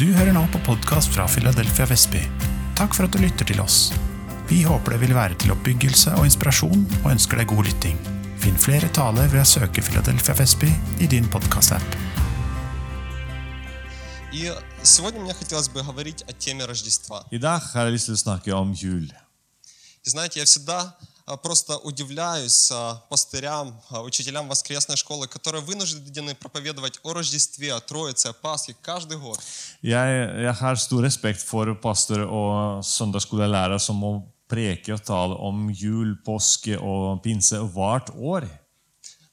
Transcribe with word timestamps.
Du 0.00 0.04
hører 0.12 0.32
nå 0.32 0.42
på 0.52 0.60
podkast 0.66 1.12
fra 1.14 1.24
Philadelphia 1.28 1.86
Vestby. 1.88 2.20
Takk 2.76 2.94
for 2.96 3.06
at 3.06 3.14
du 3.14 3.18
lytter 3.22 3.48
til 3.48 3.60
oss. 3.62 3.92
Vi 4.50 4.62
håper 4.66 4.94
det 4.94 5.00
vil 5.02 5.14
være 5.16 5.36
til 5.40 5.52
oppbyggelse 5.54 6.14
og 6.18 6.26
inspirasjon, 6.28 6.84
og 7.02 7.10
ønsker 7.12 7.40
deg 7.40 7.50
god 7.50 7.68
lytting. 7.68 7.96
Finn 8.42 8.58
flere 8.60 8.88
taler 8.96 9.28
ved 9.32 9.42
å 9.42 9.48
søke 9.48 9.84
Philadelphia 9.84 10.36
Vestby 10.38 10.70
i 11.00 11.08
din 11.10 11.28
podkast-app. 11.32 11.96
И 14.32 14.52
сегодня 14.82 15.20
мне 15.20 15.34
хотелось 15.34 15.68
бы 15.68 15.82
говорить 15.82 16.24
о 16.28 16.32
теме 16.32 16.66
Рождества. 16.66 17.24
I 17.30 17.38
dag 17.38 17.62
har 17.74 17.86
jeg 17.86 17.92
lyst 17.96 18.10
til 18.10 18.16
å 18.16 18.22
snakke 18.24 18.52
om 18.52 18.72
jul. 18.72 19.12
И 20.04 20.10
знаете, 20.10 20.40
я 20.40 20.46
всегда 20.46 20.80
а, 20.80 21.09
просто 21.37 21.77
удивляюсь 21.77 22.71
а, 22.71 22.95
пастырям, 23.09 23.81
а, 23.89 24.01
учителям 24.01 24.47
воскресной 24.47 24.97
школы, 24.97 25.27
которые 25.27 25.61
вынуждены 25.61 26.35
проповедовать 26.35 26.99
о 27.03 27.13
Рождестве, 27.13 27.73
о 27.73 27.79
Троице, 27.79 28.27
о 28.27 28.33
Пасхе 28.33 28.75
каждый 28.81 29.17
год. 29.17 29.39
Jeg, 29.81 30.41
jeg 30.41 30.53
har 30.53 30.75
stor 30.75 31.03
respekt 31.03 31.41
for 31.41 31.75
pastorer 31.81 32.27
og 32.27 32.83
søndagsskolelærere 32.85 33.79
som 33.79 33.95
må 33.95 34.11
preke 34.51 34.93
og 34.93 35.03
tale 35.07 35.37
om 35.39 35.69
jul, 35.69 36.17
påske 36.25 36.77
og 36.79 37.21
pinse 37.23 37.57
hvert 37.57 38.09
år. 38.15 38.47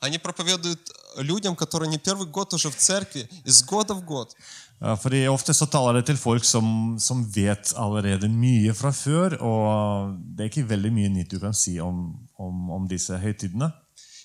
Они 0.00 0.18
проповедуют 0.18 0.92
людям, 1.16 1.56
которые 1.56 1.88
не 1.88 1.98
первый 1.98 2.28
год 2.28 2.54
уже 2.54 2.70
в 2.70 2.76
церкви, 2.76 3.28
из 3.44 3.62
года 3.64 3.94
в 3.94 4.04
год. 4.04 4.34
Ja, 4.83 4.97
fordi 4.99 5.21
Ofte 5.31 5.53
så 5.55 5.65
taler 5.71 6.01
det 6.01 6.09
til 6.09 6.17
folk 6.19 6.43
som, 6.43 6.97
som 6.99 7.21
vet 7.31 7.71
allerede 7.79 8.27
mye 8.27 8.73
fra 8.75 8.91
før, 8.91 9.37
og 9.39 10.17
det 10.35 10.43
er 10.43 10.51
ikke 10.51 10.67
veldig 10.73 10.91
mye 10.91 11.13
nytt 11.13 11.31
du 11.31 11.39
kan 11.39 11.55
si 11.55 11.77
om, 11.79 12.09
om, 12.35 12.67
om 12.77 12.89
disse 12.89 13.15
høytidene. 13.17 13.71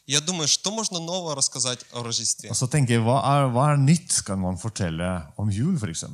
И 0.08 0.12
Я 0.12 0.20
думаю, 0.20 0.48
что 0.48 0.70
можно 0.70 0.98
нового 0.98 1.34
рассказать 1.34 1.84
о 1.92 2.02
Рождестве? 2.02 2.48
Og 2.50 2.56
så 2.56 2.66
tenker 2.66 2.94
jeg, 2.94 3.02
hva 3.04 3.20
er, 3.28 3.50
hva 3.52 3.66
er 3.74 3.76
nytt 3.76 4.22
kan 4.24 4.40
man 4.40 4.56
fortelle 4.56 5.08
om 5.36 5.50
jul, 5.52 5.76
f.eks.? 5.76 6.04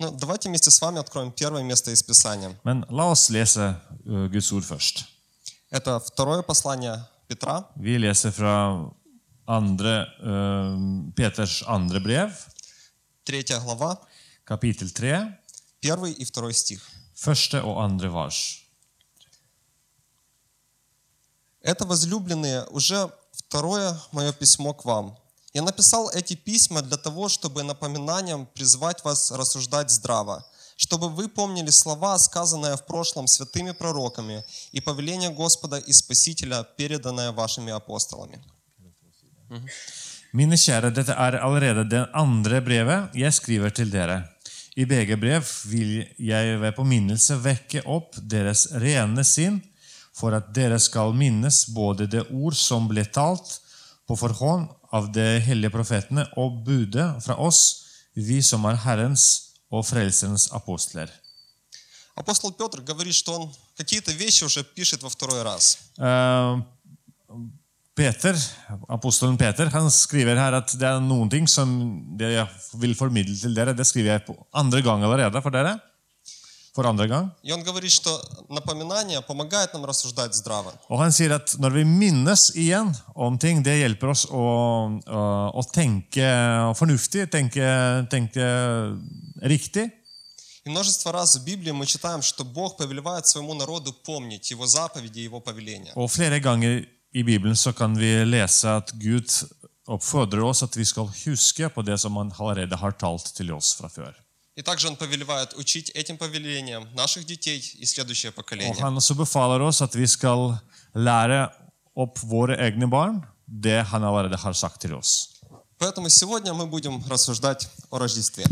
Ну, 0.00 0.10
давайте 0.10 0.48
вместе 0.48 0.70
с 0.70 0.80
вами 0.80 0.98
откроем 0.98 1.30
первое 1.30 1.62
место 1.62 1.90
из 1.90 2.02
Писания. 2.02 2.56
Men 2.64 2.84
la 2.88 3.10
oss 3.10 3.28
lese 3.30 3.76
uh, 4.06 4.26
Guds 4.32 4.52
ord 4.52 4.64
først. 4.64 5.04
Это 5.70 6.00
второе 6.00 6.42
послание 6.42 7.06
Петра, 7.28 7.68
Vi 7.76 7.98
leser 7.98 8.30
fra 8.30 8.88
andre, 9.46 10.06
uh, 10.22 11.12
Peters 11.14 11.62
andre 11.66 12.00
brev, 12.00 12.30
Третья 13.29 13.59
глава, 13.59 14.01
kapittel 14.43 14.89
3, 14.89 15.37
первый 15.81 16.13
и 16.13 16.25
второй 16.25 16.51
стих. 16.53 16.81
første 17.13 17.61
og 17.61 17.83
andre 17.83 18.09
vers. 18.09 18.63
Это, 21.61 21.85
возлюбленные, 21.85 22.65
уже 22.71 23.11
второе 23.31 23.95
мое 24.11 24.33
письмо 24.33 24.73
к 24.73 24.83
вам. 24.83 25.15
Я 25.53 25.61
написал 25.61 26.09
эти 26.09 26.33
письма 26.33 26.81
для 26.81 26.97
того, 26.97 27.29
чтобы 27.29 27.61
напоминанием 27.61 28.47
призвать 28.47 29.03
вас 29.03 29.29
рассуждать 29.29 29.91
здраво, 29.91 30.43
чтобы 30.75 31.09
вы 31.09 31.29
помнили 31.29 31.69
слова, 31.69 32.17
сказанные 32.17 32.77
в 32.77 32.85
прошлом 32.87 33.27
святыми 33.27 33.73
пророками, 33.73 34.43
и 34.71 34.81
повеление 34.81 35.29
Господа 35.29 35.77
и 35.77 35.93
Спасителя, 35.93 36.63
переданное 36.63 37.31
вашими 37.31 37.71
апостолами. 37.71 38.43
Mine 40.34 40.58
kjære, 40.58 40.90
dette 40.90 41.14
er 41.14 41.36
allerede 41.38 41.84
det 41.86 42.06
andre 42.14 42.58
brevet 42.64 43.14
jeg 43.14 43.34
skriver 43.36 43.70
til 43.70 43.92
dere. 43.92 44.24
I 44.74 44.86
begge 44.90 45.16
brev 45.16 45.46
vil 45.70 46.00
jeg 46.18 46.56
ved 46.58 46.74
påminnelse 46.74 47.36
vekke 47.44 47.84
opp 47.86 48.18
deres 48.18 48.66
rene 48.82 49.22
sinn, 49.24 49.60
for 50.14 50.34
at 50.34 50.50
dere 50.54 50.80
skal 50.82 51.14
minnes 51.14 51.60
både 51.74 52.08
det 52.10 52.24
ord 52.34 52.56
som 52.58 52.88
ble 52.90 53.04
talt 53.06 53.60
på 54.08 54.16
forhånd 54.18 54.66
av 54.94 55.12
de 55.14 55.38
hellige 55.42 55.74
profetene, 55.74 56.26
og 56.38 56.64
budet 56.66 57.06
fra 57.22 57.38
oss, 57.38 57.62
vi 58.14 58.40
som 58.42 58.66
er 58.66 58.78
Herrens 58.82 59.28
og 59.70 59.86
Frelserens 59.86 60.50
apostler. 60.54 61.10
Апостол 62.14 62.52
Петр 62.52 62.80
говорит, 62.80 63.14
что 63.14 63.40
он 63.40 63.54
какие-то 63.76 64.12
вещи 64.12 64.44
уже 64.44 64.62
пишет 64.62 65.02
во 65.02 65.08
второй 65.08 65.42
раз. 65.42 65.78
Eh, 65.98 66.62
Peter, 67.98 68.34
Apostelen 68.88 69.36
Peter 69.38 69.70
han 69.70 69.90
skriver 69.90 70.34
her 70.34 70.56
at 70.58 70.72
det 70.74 70.86
er 70.88 71.02
noen 71.02 71.28
ting 71.30 71.46
som 71.46 71.70
det 72.18 72.32
jeg 72.32 72.78
vil 72.82 72.94
formidle 72.98 73.36
til 73.38 73.54
dere. 73.54 73.74
Det 73.74 73.86
skriver 73.86 74.16
jeg 74.16 74.24
på 74.26 74.34
andre 74.50 74.82
gang 74.82 75.04
allerede 75.06 75.42
for 75.42 75.54
dere. 75.54 75.76
For 76.74 76.88
andre 76.90 77.06
gang. 77.06 77.30
И 77.44 77.52
он 77.52 77.62
говорит, 77.62 77.92
что 77.92 78.20
напоминание 78.48 79.22
помогает 79.22 79.72
нам 79.74 79.84
рассуждать 79.84 80.34
здраво. 80.34 80.72
Og 80.88 80.98
han 80.98 81.12
sier 81.12 81.36
at 81.36 81.54
når 81.58 81.70
vi 81.70 81.84
minnes 81.84 82.50
igjen 82.56 82.90
om 83.14 83.38
ting, 83.38 83.62
det 83.62 83.76
hjelper 83.78 84.10
oss 84.10 84.24
å, 84.26 84.42
å, 85.06 85.20
å 85.54 85.62
tenke 85.70 86.26
fornuftig, 86.74 87.28
tenke, 87.30 87.62
tenke 88.10 88.48
riktig. 89.42 89.92
И 90.64 90.70
множество 90.70 91.12
раз 91.12 91.36
в 91.36 91.44
Библии 91.44 91.70
мы 91.70 91.86
читаем, 91.86 92.22
что 92.22 92.42
Бог 92.42 92.76
повелевает 92.76 93.26
своему 93.26 93.54
народу 93.54 93.92
помнить 93.92 94.50
Его 94.50 94.66
заповеди, 94.66 95.20
Его 95.20 95.38
повеления. 95.40 95.92
Og 95.94 96.10
flere 96.10 96.40
ganger 96.40 96.88
i 97.12 97.22
Bibelen 97.22 97.56
så 97.56 97.72
kan 97.72 97.94
vi 97.98 98.24
lese 98.24 98.68
at 98.68 98.92
Gud 98.98 99.30
oppfordrer 99.86 100.42
oss 100.44 100.62
at 100.62 100.76
vi 100.76 100.84
skal 100.84 101.06
huske 101.24 101.68
på 101.68 101.82
det 101.82 101.98
som 102.00 102.16
han 102.16 102.32
allerede 102.38 102.76
har 102.76 102.92
talt 102.98 103.34
til 103.36 103.52
oss 103.52 103.74
fra 103.78 103.88
før. 103.88 104.12
И 104.56 104.62
также 104.62 104.88
Он 104.88 104.96
повелевает 104.96 105.54
учить 105.56 105.90
этим 105.90 106.16
повелениям 106.16 106.86
наших 106.94 107.26
детей 107.26 107.58
и 107.80 107.84
следующее 107.86 108.30
Og 108.30 108.34
поколение. 108.34 108.80
han 108.80 108.96
også 108.96 109.14
befaler 109.14 109.60
oss 109.60 109.82
at 109.82 109.94
vi 109.96 110.06
skal 110.06 110.56
lære 110.94 111.48
opp 111.96 112.18
våre 112.22 112.56
egne 112.56 112.86
barn 112.90 113.22
det 113.46 113.82
han 113.84 114.04
allerede 114.04 114.36
har 114.36 114.52
sagt 114.52 114.80
til 114.80 114.94
oss. 114.94 115.30
Поэтому 115.78 116.08
сегодня 116.08 116.52
мы 116.54 116.66
будем 116.66 117.02
рассуждать 117.08 117.68
о 117.90 117.98
Рождестве. 117.98 118.44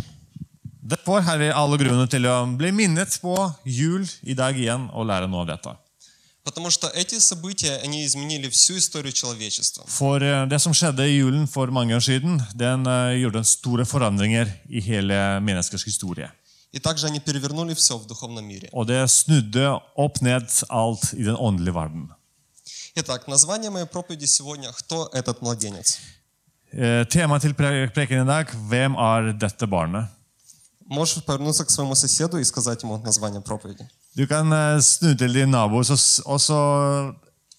Derfor 0.83 1.21
har 1.21 1.39
vi 1.39 1.49
alle 1.51 1.79
grunner 1.79 2.07
til 2.07 2.27
å 2.27 2.47
bli 2.59 2.73
minnet 2.73 3.19
på 3.23 3.53
jul 3.65 4.03
i 4.23 4.35
dag 4.35 4.59
igjen 4.59 4.91
og 4.93 5.07
lære 5.07 5.29
noe 5.31 5.41
av 5.47 5.47
dette. 5.47 5.77
Потому 6.48 6.70
что 6.70 6.88
эти 6.88 7.20
события, 7.20 7.76
они 7.84 8.06
изменили 8.06 8.48
всю 8.50 8.78
историю 8.78 9.12
человечества. 9.12 9.84
For 9.88 10.22
eh, 10.24 10.46
det 10.48 10.60
som 10.62 10.74
skjedde 10.74 11.04
i 11.04 11.18
julen 11.18 11.48
for 11.48 11.68
mange 11.72 11.96
år 11.96 12.00
siden, 12.00 12.42
den 12.56 12.88
eh, 12.88 13.20
gjorde 13.22 13.44
store 13.44 13.86
forandringer 13.86 14.48
i 14.70 14.80
hele 14.82 15.40
menneskers 15.42 15.84
historie. 15.84 16.30
И 16.72 16.80
также 16.80 17.08
они 17.08 17.20
перевернули 17.20 17.74
все 17.74 17.98
в 17.98 18.06
духовном 18.08 18.46
мире. 18.46 18.70
Og 18.72 18.88
det 18.88 19.10
snudde 19.12 19.80
opp 19.98 20.22
ned 20.22 20.48
alt 20.70 21.14
i 21.14 21.24
den 21.24 21.36
åndelige 21.36 21.74
verden. 21.74 22.08
Итак, 22.96 23.28
название 23.28 23.70
моей 23.70 23.86
проповеди 23.86 24.26
сегодня 24.26 24.72
«Кто 24.72 25.10
этот 25.14 25.42
младенец?». 25.42 26.00
Eh, 26.72 27.06
Temaet 27.10 27.42
til 27.42 27.54
pre- 27.54 27.90
preken 27.94 28.24
i 28.24 28.28
dag 28.28 28.48
hvem 28.70 28.96
er 28.96 29.34
dette 29.40 29.68
barnet? 29.68 30.08
Можешь 30.86 31.24
повернуться 31.26 31.66
к 31.66 31.70
своему 31.70 31.96
соседу 31.96 32.38
и 32.38 32.44
сказать 32.46 32.84
ему 32.84 32.98
название 32.98 33.42
проповеди. 33.42 33.90
Du 34.17 34.27
kan 34.27 34.53
eh, 34.53 34.81
snu 34.81 35.15
til 35.17 35.33
din 35.35 35.49
nabo 35.51 35.83
så 35.83 35.95
s- 35.97 36.21
og 36.27 36.41
så 36.41 37.15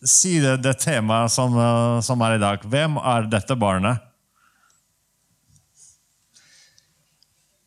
si 0.05 0.39
det, 0.39 0.61
det 0.63 0.77
temaet 0.79 1.31
som, 1.31 1.55
eh, 1.57 2.01
som 2.01 2.21
er 2.21 2.35
i 2.35 2.39
dag. 2.39 2.59
Hvem 2.63 2.97
er 2.97 3.29
dette 3.31 3.55
barnet? 3.55 3.99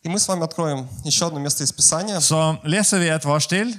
И 0.02 0.08
мы 0.08 0.20
с 0.20 0.28
вами 0.28 0.44
откроем 0.44 0.88
еще 1.04 1.26
одно 1.26 1.40
место 1.40 1.64
из 1.64 1.72
Писания. 1.72 2.20
Så 2.20 2.58
leser 2.64 2.98
vi 2.98 3.08
et 3.08 3.24
vers 3.24 3.46
til. 3.46 3.74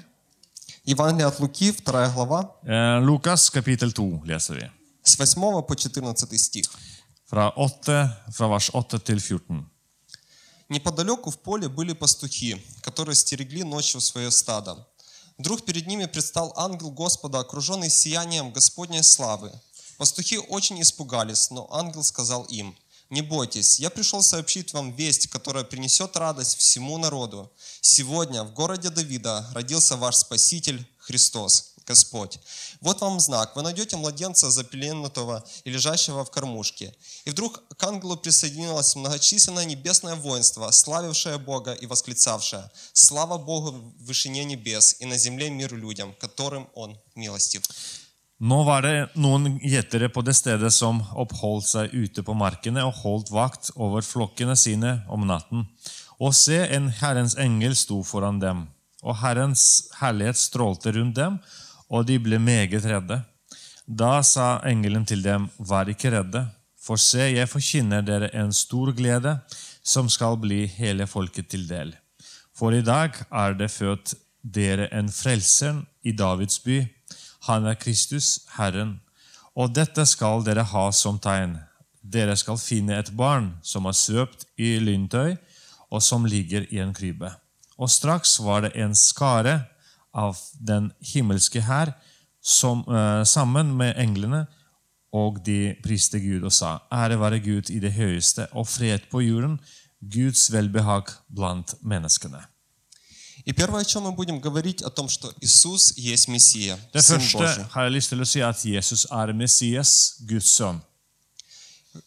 Евангелие 0.84 1.26
от 1.28 1.40
Луки, 1.40 1.72
2 1.72 2.10
глава, 2.14 2.52
Eh, 2.64 3.00
Lukas 3.02 3.50
kapittel 3.50 3.92
2 3.92 4.22
leser 4.26 4.54
vi. 4.56 4.70
с 5.04 5.16
8 5.20 5.62
по 5.64 5.76
14 5.76 6.38
стих. 6.38 6.66
Fra, 7.32 7.52
8, 7.56 8.10
fra 8.32 8.48
vers 8.48 8.70
8 8.74 9.00
til 9.00 9.20
14. 9.20 9.66
Неподалеку 10.70 11.30
в 11.32 11.38
поле 11.38 11.70
были 11.70 11.94
пастухи, 11.94 12.62
которые 12.82 13.16
стерегли 13.16 13.64
ночью 13.64 14.02
свое 14.02 14.32
стадо. 14.32 14.86
Вдруг 15.43 15.65
перед 15.65 15.89
ними 15.89 16.05
предстал 16.05 16.53
ангел 16.55 16.93
Господа, 16.93 17.41
окруженный 17.41 17.91
сиянием 17.91 18.53
Господней 18.53 19.03
славы. 19.03 19.51
Пастухи 19.99 20.39
очень 20.39 20.81
испугались, 20.81 21.51
но 21.51 21.67
ангел 21.73 22.05
сказал 22.05 22.45
им, 22.45 22.77
«Не 23.11 23.23
бойтесь, 23.23 23.81
я 23.81 23.91
пришел 23.91 24.23
сообщить 24.23 24.73
вам 24.73 24.93
весть, 24.93 25.27
которая 25.27 25.65
принесет 25.65 26.17
радость 26.17 26.59
всему 26.59 26.97
народу. 26.97 27.51
Сегодня 27.81 28.45
в 28.45 28.55
городе 28.55 28.89
Давида 28.89 29.51
родился 29.53 29.97
ваш 29.97 30.15
Спаситель 30.15 30.87
Христос, 30.99 31.72
Господь. 31.87 32.39
Вот 32.81 33.01
вам 33.01 33.21
знак. 33.21 33.57
Вы 33.57 33.63
найдете 33.63 33.97
младенца 33.97 34.51
запеленутого 34.51 35.45
и 35.65 35.71
лежащего 35.71 36.25
в 36.25 36.31
кормушке. 36.31 36.95
И 37.25 37.31
вдруг 37.31 37.63
к 37.77 37.85
ангелу 37.85 38.17
присоединилось 38.17 38.97
многочисленное 38.97 39.65
небесное 39.65 40.15
воинство, 40.15 40.71
славившее 40.71 41.39
Бога 41.39 41.73
и 41.73 41.87
восклицавшее 41.87 42.71
«Слава 42.93 43.39
Богу 43.39 43.71
в 43.71 44.05
вышине 44.07 44.45
небес 44.45 44.97
и 45.01 45.07
на 45.07 45.17
земле 45.17 45.51
мир 45.51 45.75
людям, 45.75 46.15
которым 46.21 46.69
Он 46.75 46.99
милостив». 47.15 47.63
Nå 48.43 48.65
var 48.67 48.83
det 48.83 49.13
noen 49.15 49.61
gjetere 49.63 50.09
på 50.11 50.25
det 50.27 50.33
stedet 50.35 50.73
som 50.75 50.99
oppholdt 51.15 51.69
seg 51.69 51.93
ute 51.95 52.25
på 52.27 52.35
markene 52.35 52.83
og 52.89 52.97
holdt 53.05 53.29
vakt 53.31 53.71
over 53.77 54.03
flokkene 54.03 54.57
sine 54.59 54.97
om 55.07 55.29
natten. 55.29 55.69
Og 56.19 56.35
se, 56.35 56.59
en 56.75 56.89
Herrens 56.99 57.37
engel 57.39 57.77
sto 57.79 58.01
foran 58.03 58.41
dem, 58.43 58.65
og 59.03 59.21
Herrens 59.23 59.93
herlighet 60.01 60.41
strålte 60.43 60.91
rundt 60.97 61.15
dem, 61.21 61.39
og 61.93 62.09
de 62.09 62.17
ble 62.23 62.41
meget 62.41 62.87
redde. 62.89 63.21
Da 63.87 64.23
sa 64.25 64.57
engelen 64.69 65.05
til 65.07 65.23
dem, 65.25 65.49
vær 65.59 65.91
ikke 65.93 66.13
redde, 66.15 66.47
for 66.83 66.99
se, 66.99 67.29
jeg 67.37 67.51
forkynner 67.51 68.03
dere 68.03 68.31
en 68.35 68.53
stor 68.53 68.93
glede, 68.97 69.37
som 69.85 70.09
skal 70.11 70.39
bli 70.41 70.65
hele 70.67 71.07
folket 71.07 71.51
til 71.53 71.69
del. 71.69 71.93
For 72.57 72.75
i 72.75 72.83
dag 72.83 73.19
er 73.31 73.55
det 73.59 73.71
født 73.71 74.15
dere 74.43 74.89
en 74.95 75.11
frelser 75.13 75.83
i 76.03 76.13
Davids 76.13 76.59
by. 76.65 76.83
Han 77.49 77.67
er 77.67 77.79
Kristus, 77.79 78.41
Herren. 78.57 79.01
Og 79.55 79.75
dette 79.75 80.07
skal 80.09 80.45
dere 80.47 80.65
ha 80.73 80.85
som 80.97 81.19
tegn. 81.23 81.59
Dere 82.03 82.37
skal 82.39 82.59
finne 82.59 82.97
et 82.99 83.13
barn 83.17 83.53
som 83.63 83.87
er 83.87 83.99
svøpt 83.99 84.47
i 84.59 84.79
lyntøy, 84.83 85.37
og 85.93 86.03
som 86.03 86.25
ligger 86.25 86.65
i 86.71 86.81
en 86.83 86.95
krybe. 86.97 87.31
Og 87.79 87.91
straks 87.91 88.39
var 88.41 88.65
det 88.65 88.73
en 88.81 88.95
skare 88.97 89.59
av 90.14 90.38
den 90.68 90.92
himmelske 91.14 91.62
hær 91.62 91.94
som, 92.42 92.84
eh, 92.88 93.24
sammen 93.24 93.76
med 93.78 93.96
englene, 93.98 94.48
og 95.14 95.46
de 95.46 95.76
priste 95.84 96.20
Gud 96.20 96.44
og 96.44 96.52
sa, 96.52 96.80
Ære 96.92 97.20
være 97.20 97.40
Gud 97.40 97.70
i 97.70 97.80
det 97.80 97.94
høyeste, 97.94 98.48
og 98.54 98.68
fred 98.68 99.00
på 99.12 99.20
jorden, 99.22 99.60
Guds 100.02 100.52
velbehag 100.52 101.04
blant 101.34 101.74
menneskene. 101.82 102.46
И 103.46 103.54
первое, 103.54 103.82
о 103.82 103.86
чем 103.86 104.04
мы 104.04 104.12
будем 104.12 104.42
говорить, 104.42 104.82
о 104.82 104.90
том, 104.90 105.08
что 105.08 105.32
Иисус 105.40 105.94
есть 105.96 106.28
Мессия, 106.28 106.78
Det 106.94 107.02
Сын 107.02 107.20
første 107.20 107.38
Божий. 107.38 107.64
har 107.72 107.84
jeg 107.84 107.92
lyst 107.92 108.10
til 108.10 108.20
å 108.22 108.26
si 108.26 108.40
at 108.42 108.66
Jesus 108.66 109.06
er 109.10 109.34
Messias, 109.34 110.16
Guds 110.28 110.50
sønn. 110.58 110.82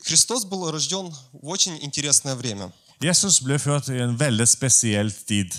Христос 0.05 0.45
был 0.45 0.71
рожден 0.71 1.11
в 1.33 1.49
очень 1.49 1.79
интересное 1.83 2.35
время. 2.35 2.71
Jesus 3.03 3.41
ble 3.41 3.59
født 3.59 3.89
i 3.89 4.03
en 4.03 4.19
veldig 4.21 4.47
spesiell 4.49 5.11
tid. 5.27 5.51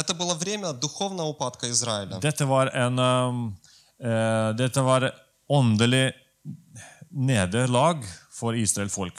Это 0.00 0.14
было 0.14 0.34
время 0.34 0.72
духовного 0.72 1.28
упадка 1.28 1.70
Израиля. 1.70 2.18
Dette 2.20 2.44
var 2.44 2.66
en 2.66 2.98
um, 2.98 3.56
eh, 3.98 4.56
Dette 4.56 4.80
var 4.82 5.14
åndelig 5.48 6.12
nederlag 7.10 8.04
for 8.30 8.54
Israel 8.54 8.88
folk. 8.88 9.14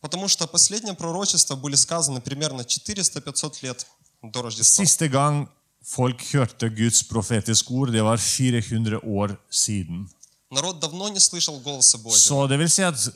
Потому 0.00 0.28
что 0.28 0.46
последние 0.46 0.94
пророчества 0.94 1.56
были 1.56 1.76
сказаны 1.76 2.20
примерно 2.20 2.62
400-500 2.62 3.62
лет 3.62 3.86
до 4.22 4.42
Рождества. 4.42 4.84
Siste 4.84 5.08
gang 5.08 5.48
folk 5.82 6.22
hørte 6.32 6.68
Guds 6.68 7.02
profetiske 7.08 7.72
ord, 7.72 7.92
det 7.92 8.02
var 8.02 8.16
400 8.16 8.98
år 9.02 9.36
siden. 9.50 10.08
Народ 10.50 10.80
давно 10.80 11.08
не 11.08 11.20
слышал 11.20 11.60
голоса 11.60 11.98
Божьего. 11.98 12.18
Så 12.18 12.46
det 12.46 12.58
vil 12.58 12.70
si 12.70 12.82
at 12.82 13.08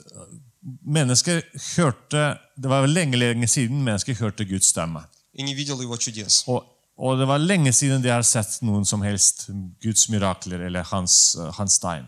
mennesker 0.82 1.42
hørte 1.76 2.38
Det 2.56 2.68
var 2.68 2.86
lenge, 2.86 3.16
lenge 3.16 3.46
siden 3.46 3.84
mennesker 3.84 4.14
hørte 4.14 4.44
Guds 4.44 4.66
stemme. 4.66 5.04
и 5.36 5.42
не 5.42 5.54
видел 5.54 5.80
его 5.80 5.96
чудес. 5.96 6.44
Og, 6.46 6.64
og 7.00 7.18
det 7.20 7.26
var 7.28 7.38
lenge 7.38 7.72
siden 7.76 8.02
de 8.02 8.08
har 8.08 8.24
sett 8.24 8.62
noen 8.64 8.84
som 8.88 9.02
helst 9.04 9.50
Guds 9.84 10.08
mirakler 10.08 10.62
eller 10.68 10.86
hans, 10.92 11.36
hans 11.58 11.78
tegn. 11.78 12.06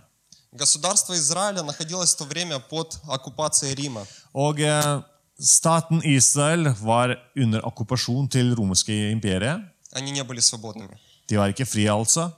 Государство 0.52 1.14
Израиля 1.14 1.62
находилось 1.62 2.14
в 2.14 2.16
то 2.16 2.25
время 2.25 2.58
под 2.58 2.99
оккупацией 3.08 3.75
Рима. 3.75 4.06
Og 4.32 4.60
eh, 4.60 5.02
staten 5.38 6.00
Israel 6.05 6.75
var 6.81 7.16
under 7.37 7.60
okkupasjon 7.66 8.28
til 8.28 8.55
romerske 8.55 9.10
imperiet. 9.10 9.60
Они 9.93 10.10
не 10.10 10.25
были 10.25 10.40
свободными. 10.40 10.96
De 11.28 11.37
var 11.37 11.49
ikke 11.49 11.66
frie, 11.66 11.90
altså. 11.90 12.31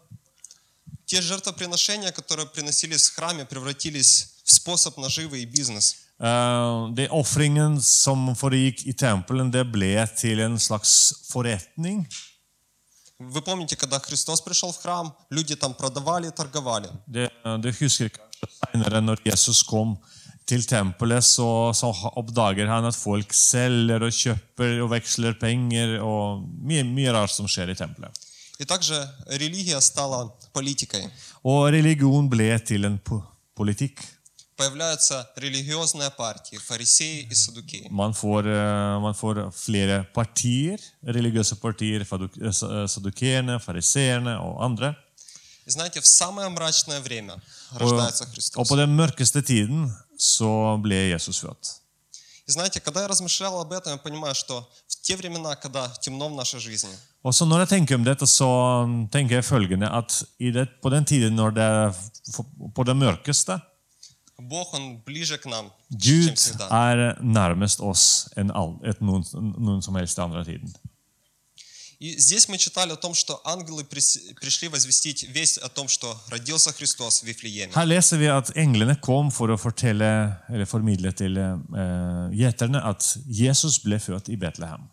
Те 1.07 1.23
жертвоприношения, 1.23 2.13
которые 2.13 2.47
приносились 2.47 3.09
в 3.09 3.15
храме, 3.15 3.45
превратились 3.45 4.29
в 4.45 4.51
способ 4.53 4.97
наживы 4.99 5.39
и 5.39 5.47
бизнес. 5.47 5.97
Eh, 6.21 6.95
det 6.95 7.09
Ofringen 7.11 7.81
som 7.83 8.35
foregikk 8.37 8.87
i 8.87 8.93
tempelen, 8.93 9.53
det 9.53 9.73
ble 9.73 10.09
til 10.17 10.41
en 10.41 10.59
slags 10.59 11.15
forretning. 11.31 12.07
Вы 13.19 13.43
помните, 13.43 13.77
когда 13.77 13.99
Христос 13.99 14.41
пришел 14.41 14.73
в 14.73 14.79
храм, 14.79 15.15
люди 15.31 15.55
там 15.55 15.75
продавали 15.75 16.29
и 16.29 16.31
торговали. 16.31 16.89
Det, 17.07 17.31
det 17.63 17.77
husker 17.81 18.05
jeg 18.05 18.13
kanskje 18.17 18.49
senere, 18.57 19.01
når 19.01 19.21
Jesus 19.25 19.63
kom 19.63 19.99
til 20.49 20.65
tempelet, 20.65 21.25
så, 21.25 21.73
så 21.77 21.91
oppdager 22.17 22.67
han 22.67 22.89
at 22.89 22.97
folk 22.97 23.35
selger 23.37 24.03
og 24.03 24.17
kjøper 24.17 24.81
og 24.81 24.91
veksler 24.95 25.37
penger, 25.41 25.99
og 26.01 26.47
mye, 26.65 26.83
mye 26.89 27.13
rart 27.13 27.35
som 27.35 27.49
skjer 27.49 27.75
i 27.75 27.77
tempelet. 27.77 28.17
И 28.61 28.65
также 28.65 29.09
религия 29.27 29.81
стала 29.81 30.31
политикой. 30.53 31.09
Og 31.45 31.73
religion 31.73 32.29
ble 32.29 32.59
til 32.59 32.85
en 32.85 32.99
po 32.99 33.23
politikk. 33.57 34.03
Появляются 34.57 35.27
религиозные 35.37 36.11
партии, 36.11 36.57
фарисеи 36.59 37.27
и 37.31 37.35
садукеи. 37.35 37.89
Man 37.91 38.13
får, 38.13 38.43
eh, 38.47 39.01
man 39.01 39.15
får 39.15 39.51
flere 39.53 40.05
partier, 40.15 40.79
religiøse 41.03 41.55
partier, 41.57 42.05
faduk- 42.05 42.37
eh, 42.47 42.51
sa- 42.53 42.83
eh, 42.83 42.87
sadukeerne, 42.87 43.59
fariseerne 43.61 44.39
og 44.39 44.65
andre. 44.65 44.95
И 45.67 45.71
знаете, 45.71 46.01
в 46.01 46.07
самое 46.07 46.49
мрачное 46.49 47.01
время 47.01 47.35
Og, 47.73 47.81
рождается 47.81 48.25
og 48.25 48.29
Христос. 48.35 48.69
på 48.69 48.77
den 48.77 48.97
mørkeste 48.97 49.41
tiden 49.43 49.93
så 50.19 50.77
ble 50.83 50.95
Jesus 51.13 51.39
født. 51.41 51.81
И 52.49 52.53
знаете, 52.53 52.81
когда 52.81 53.01
я 53.03 53.09
размышлял 53.09 53.61
об 53.61 53.73
этом, 53.73 53.93
я 53.93 53.97
понимаю, 53.97 54.35
что 54.35 54.69
в 54.89 54.97
те 55.07 55.17
времена, 55.17 55.55
когда 55.55 55.89
темно 56.03 56.29
в 56.29 56.35
нашей 56.35 56.61
жизни, 56.61 56.91
Og 57.25 57.35
så 57.35 57.45
Når 57.45 57.59
jeg 57.59 57.69
tenker 57.69 57.95
om 57.95 58.05
dette, 58.05 58.27
så 58.27 59.09
tenker 59.13 59.37
jeg 59.37 59.45
følgende 59.45 59.89
at 59.97 60.23
i 60.39 60.51
det, 60.51 60.69
på 60.83 60.91
den 60.91 61.05
tiden 61.05 61.33
når 61.37 61.51
det 61.51 61.63
er 61.63 61.91
f- 62.37 62.73
på 62.75 62.83
det 62.85 62.97
mørkeste 62.97 63.61
Gud 65.91 66.35
всегда. 66.37 66.69
er 66.71 67.19
nærmest 67.23 67.81
oss 67.81 68.29
enn 68.37 68.51
all, 68.51 68.79
et 68.85 69.01
noen, 69.01 69.25
noen 69.35 69.83
som 69.83 69.95
helst 69.97 70.19
andre 70.19 70.45
tiden. 70.45 70.73
И 72.03 72.17
здесь 72.19 72.49
мы 72.49 72.57
читали 72.57 72.93
о 72.93 72.97
том, 72.97 73.13
что 73.13 73.43
ангелы 73.45 73.83
прис- 73.85 74.33
пришли 74.41 74.69
возвестить 74.69 75.23
весть 75.25 75.59
о 75.59 75.69
том, 75.69 75.87
что 75.87 76.19
родился 76.31 76.73
Христос 76.73 77.21
в 77.23 77.27
Вифлееме. 77.27 77.75
Her 77.75 77.85
leser 77.85 78.17
vi 78.17 78.27
at 78.29 78.51
englene 78.57 78.97
kom 78.99 79.31
for 79.31 79.51
å 79.51 79.59
fortelle, 79.59 80.41
eller 80.49 80.65
formidle 80.65 81.13
til 81.13 81.37
eh, 81.37 82.31
gjeterne 82.33 82.81
at 82.83 83.05
Jesus 83.29 83.79
ble 83.85 83.99
født 84.01 84.31
i 84.31 84.37
Betlehem. 84.37 84.89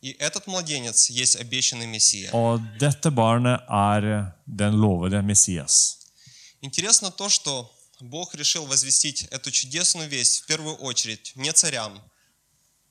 И 0.00 0.12
этот 0.18 0.46
младенец 0.46 1.10
есть 1.10 1.36
обещанный 1.36 1.86
Мессия. 1.86 2.30
Og 2.32 2.60
dette 2.80 3.10
barnet 3.10 3.60
er 3.68 4.32
den 4.46 4.74
lovede 4.80 5.20
Messias. 5.22 5.98
Интересно 6.62 7.10
то, 7.10 7.28
что 7.28 7.70
Бог 8.00 8.34
решил 8.34 8.66
возвестить 8.66 9.22
эту 9.30 9.50
чудесную 9.50 10.08
весть 10.08 10.42
в 10.42 10.46
первую 10.46 10.76
очередь 10.76 11.32
не 11.36 11.52
царям, 11.52 12.00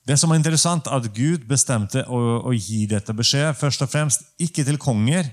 Det 0.08 0.18
som 0.18 0.32
er 0.32 0.36
interessant, 0.36 0.86
at 0.88 1.08
Gud 1.16 1.48
bestemte 1.50 2.04
å, 2.06 2.18
å 2.46 2.52
gi 2.54 2.86
dette 2.86 3.14
beskjed 3.14 3.56
først 3.58 3.82
og 3.82 3.90
fremst 3.90 4.22
ikke 4.38 4.62
til 4.64 4.78
konger, 4.78 5.32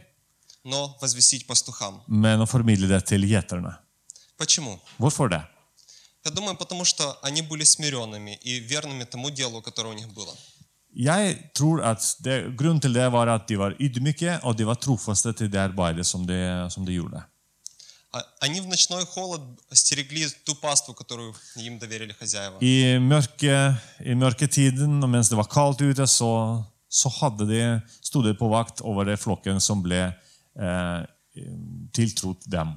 но 0.64 0.96
возвестить 1.00 1.46
пастухам. 1.46 2.00
men 2.08 2.40
å 2.40 2.46
formidle 2.46 2.88
det 2.88 3.04
til 3.04 3.20
gjeterne. 3.28 3.76
Почему? 4.38 4.80
Hvorfor 4.98 5.28
det? 5.28 5.42
Я 6.24 6.30
думаю, 6.30 6.56
потому 6.56 6.84
что 6.84 7.18
они 7.22 7.42
были 7.42 7.64
смиренными 7.64 8.38
и 8.42 8.60
верными 8.60 9.04
тому 9.04 9.30
делу, 9.30 9.60
которое 9.60 9.90
у 9.90 9.92
них 9.92 10.08
было. 10.14 10.34
Jeg 10.94 11.52
tror 11.54 11.82
at 11.82 12.16
det, 12.20 12.56
Grunnen 12.56 12.80
til 12.80 12.94
det 12.94 13.12
var 13.12 13.28
at 13.28 13.48
de 13.48 13.56
var 13.58 13.76
ydmyke, 13.80 14.40
og 14.42 14.56
de 14.56 14.64
var 14.64 14.74
trofaste 14.74 15.32
til 15.32 15.52
det 15.52 15.60
arbeidet 15.60 16.06
som 16.06 16.26
de, 16.26 16.68
som 16.70 16.84
de 16.84 16.92
gjorde. 16.92 17.22
А- 18.14 18.24
Они 18.40 18.60
в 18.60 18.66
ночной 18.66 19.04
холод 19.06 19.40
стерегли 19.72 20.28
ту 20.44 20.54
паству, 20.54 20.94
которую 20.94 21.34
им 21.56 21.78
доверили 21.78 22.12
хозяева. 22.12 22.58
I, 22.60 22.98
mørke, 22.98 23.76
I 24.04 24.14
mørketiden, 24.14 25.02
og 25.02 25.08
mens 25.10 25.28
det 25.28 25.36
var 25.38 25.48
kaldt 25.48 25.80
ute, 25.80 26.06
så, 26.06 26.62
så 26.90 27.08
hadde 27.08 27.46
de, 27.48 27.80
sto 28.02 28.22
de 28.22 28.34
på 28.34 28.48
vakt 28.48 28.80
over 28.80 29.04
det 29.04 29.18
flokken 29.18 29.60
som 29.60 29.82
ble 29.82 30.12
eh, 30.56 31.04
tiltrodd 31.92 32.44
dem. 32.46 32.74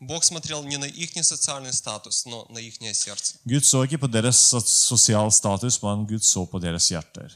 Бог 0.00 0.22
смотрел 0.22 0.62
не 0.62 0.76
на 0.76 0.84
их 0.84 1.10
социальный 1.24 1.72
статус, 1.72 2.24
но 2.24 2.46
на 2.50 2.58
их 2.60 2.74
сердце. 2.94 3.34
Gud 3.44 3.64
så 3.64 3.82
ikke 3.82 3.98
på 3.98 4.06
deres 4.06 4.36
so- 4.54 4.60
sosial 4.60 5.32
status, 5.32 5.82
men 5.82 6.06
Gud 6.06 6.22
så 6.22 6.46
på 6.46 6.60
deres 6.60 6.88
hjerter. 6.88 7.32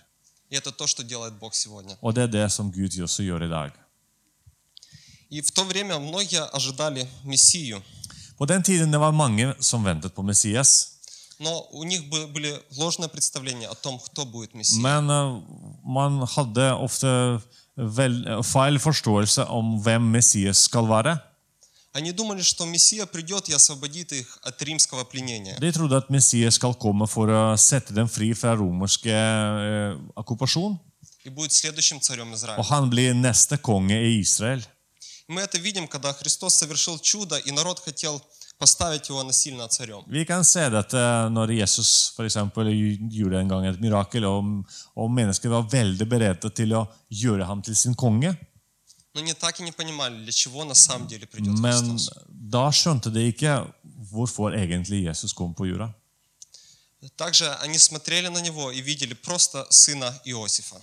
И 0.49 0.55
это 0.55 0.71
то, 0.71 0.87
что 0.87 1.03
делает 1.03 1.33
Бог 1.41 1.55
сегодня. 1.55 1.97
Og 2.01 2.15
det 2.15 2.23
er 2.23 2.27
det 2.27 2.53
som 2.53 2.71
Gud 2.71 3.03
også 3.03 3.23
gjør 3.25 3.43
i 3.47 3.49
dag. 3.49 3.71
И 5.31 5.41
в 5.41 5.51
то 5.51 5.65
время 5.65 5.99
многие 5.99 6.43
ожидали 6.45 7.07
Мессию, 7.25 7.83
På 8.39 8.47
den 8.47 8.63
tiden 8.63 8.91
det 8.91 8.99
var 8.99 9.13
mange 9.13 9.55
som 9.61 9.85
ventet 9.85 10.15
på 10.15 10.23
Messias, 10.23 10.89
но 11.39 11.67
у 11.73 11.85
них 11.85 12.03
бы- 12.11 12.27
были 12.27 12.61
ложные 12.77 13.09
представления 13.09 13.69
о 13.69 13.75
том, 13.75 13.99
кто 13.99 14.25
будет 14.25 14.55
Мессией. 14.55 14.81
men 14.83 15.11
eh, 15.11 15.43
man 15.85 16.27
hadde 16.27 16.75
ofte 16.75 17.41
vel, 17.77 18.43
feil 18.43 18.79
forståelse 18.79 19.45
om 19.49 19.81
hvem 19.83 20.03
Messias 20.11 20.59
skal 20.65 20.87
være. 20.89 21.21
Они 21.95 22.11
думали, 22.13 22.41
что 22.43 22.65
Мессия 22.65 23.05
придет 23.07 23.49
и 23.49 23.53
освободит 23.53 24.13
их 24.13 24.39
от 24.43 24.63
римского 24.63 25.05
пленения. 25.05 25.59
De 25.61 25.71
trodde 25.73 25.97
at 25.97 26.09
Messias 26.11 26.55
skal 26.55 26.75
komme 26.75 27.07
for 27.07 27.29
å 27.29 27.57
sette 27.57 27.93
dem 27.95 28.09
fri 28.09 28.33
fra 28.35 28.55
romerske 28.55 29.11
eh, 29.13 29.97
okkupasjon, 30.17 30.79
И 31.25 31.29
будет 31.31 31.53
следующим 31.53 32.01
царем 32.01 32.33
Израиля. 32.35 32.59
og 32.59 32.65
han 32.67 32.91
blir 32.91 33.15
neste 33.15 33.57
konge 33.59 33.95
i 33.95 34.21
Israel. 34.21 34.63
Мы 35.29 35.41
это 35.41 35.59
видим, 35.59 35.89
когда 35.89 36.13
Христос 36.13 36.55
совершил 36.59 36.99
чудо, 36.99 37.37
и 37.37 37.51
народ 37.53 37.79
хотел 37.81 38.23
поставить 38.59 39.09
его 39.09 39.23
насильно 39.23 39.69
царем. 39.69 40.05
Vi 40.07 40.25
kan 40.25 40.45
se 40.45 40.69
dette 40.71 41.29
når 41.31 41.51
Jesus 41.51 42.13
for 42.17 42.25
eksempel, 42.25 42.69
gjorde 43.11 43.41
en 43.41 43.49
gang 43.49 43.67
et 43.67 43.81
mirakel, 43.81 44.25
og, 44.25 44.45
og 44.95 45.11
mennesker 45.11 45.49
var 45.49 45.69
veldig 45.73 46.07
beredte 46.09 46.51
til 46.51 46.75
å 46.75 46.87
gjøre 47.11 47.45
ham 47.45 47.63
til 47.63 47.77
sin 47.77 47.95
konge. 47.95 48.37
Но 49.15 49.21
они 49.21 49.35
так 49.35 49.61
и 49.61 49.63
не 49.63 49.73
понимали, 49.73 50.17
для 50.23 50.33
чего 50.33 50.65
на 50.65 50.75
самом 50.75 51.07
деле 51.07 51.27
придет 51.27 51.59
Men 51.59 51.73
Христос. 51.73 52.11
da 52.29 52.71
skjønte 52.73 53.11
de 53.11 53.27
ikke 53.29 53.67
hvorfor 54.11 54.55
egentlig 54.55 55.05
Jesus 55.05 55.33
kom 55.33 55.55
på 55.55 55.67
jorda. 55.67 55.93
Также 57.17 57.53
они 57.55 57.79
смотрели 57.79 58.29
на 58.29 58.39
него 58.39 58.71
и 58.71 58.81
видели 58.81 59.15
просто 59.15 59.67
сына 59.71 60.21
Иосифа. 60.25 60.77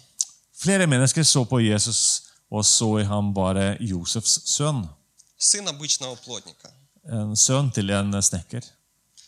Flere 0.54 0.88
mennesker 0.88 1.24
så 1.24 1.46
på 1.46 1.60
Jesus 1.60 2.24
og 2.54 2.66
så 2.66 2.98
i 3.00 3.04
ham 3.04 3.34
bare 3.34 3.78
Josefs 3.80 4.40
sønn. 4.46 4.86
Сын 5.38 5.68
обычного 5.68 6.16
плотника. 6.16 6.70
En 7.06 7.36
sønn 7.36 7.72
til 7.72 7.90
en 7.90 8.22
snekker. 8.22 8.62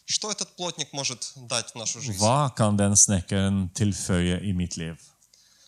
Что 0.05 0.31
этот 0.31 0.55
плотник 0.57 0.91
может 0.93 1.31
дать 1.35 1.71
в 1.71 1.75
нашу 1.75 2.01
жизнь? 2.01 2.19
Hva 2.19 2.49
kan 2.55 2.77
den 2.77 2.95
snekkeren 2.95 3.69
tilføye 3.75 4.41
i 4.43 4.53
mitt 4.53 4.77
liv? 4.77 4.97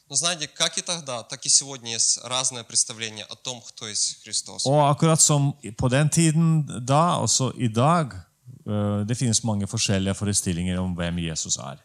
Но 0.10 0.16
знаете, 0.16 0.48
как 0.48 0.78
и 0.78 0.82
тогда, 0.82 1.24
так 1.24 1.46
и 1.46 1.50
сегодня 1.50 1.94
есть 1.94 2.20
разное 2.24 2.64
представление 2.64 3.26
о 3.26 3.36
том, 3.36 3.62
кто 3.62 3.88
есть 3.88 4.24
Христос. 4.24 4.66
Og 4.66 4.90
akkurat 4.90 5.22
som 5.22 5.54
på 5.78 5.88
den 5.88 6.10
tiden 6.10 6.68
da, 6.86 7.16
også 7.16 7.52
i 7.58 7.68
dag, 7.68 8.14
eh, 8.68 9.08
det 9.08 9.18
finnes 9.18 9.44
mange 9.44 9.68
forskjellige 9.68 10.14
forestillinger 10.14 10.80
om 10.80 10.94
hvem 10.94 11.18
Jesus 11.18 11.58
er. 11.58 11.78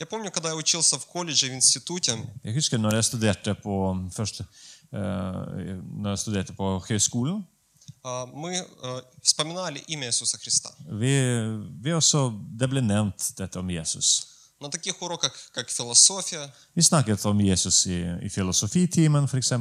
Я 0.00 0.06
помню, 0.06 0.30
когда 0.30 0.48
я 0.48 0.56
учился 0.56 0.98
в 0.98 1.06
колледже, 1.06 1.48
в 1.48 1.52
институте, 1.52 2.18
Jeg 2.44 2.54
husker 2.54 2.78
når 2.78 2.94
jeg 2.94 3.04
studerte 3.04 3.54
på, 3.54 4.08
først, 4.16 4.40
eh, 4.40 4.46
når 4.92 6.08
jeg 6.10 6.18
studerte 6.18 6.52
på 6.52 6.78
høyskolen. 6.88 7.44
а, 8.04 8.26
мы 8.26 8.50
э, 8.54 9.02
вспоминали 9.22 9.78
имя 9.88 10.06
Иисуса 10.06 10.38
Христа. 10.38 10.70
Vi, 10.90 11.12
vi 11.82 11.92
også, 11.92 12.32
det 12.58 12.68
ble 12.70 12.80
nevnt 12.82 13.32
dette 13.38 13.58
om 13.58 13.70
Jesus. 13.70 14.26
На 14.60 14.68
таких 14.70 15.02
уроках, 15.02 15.32
как 15.54 15.70
философия, 15.70 16.50
Vi 16.74 16.82
snakket 16.82 17.24
om 17.26 17.40
Jesus 17.40 17.86
i, 17.86 18.02
i 18.22 18.28
filosofitimen, 18.28 19.24
f.eks. 19.24 19.52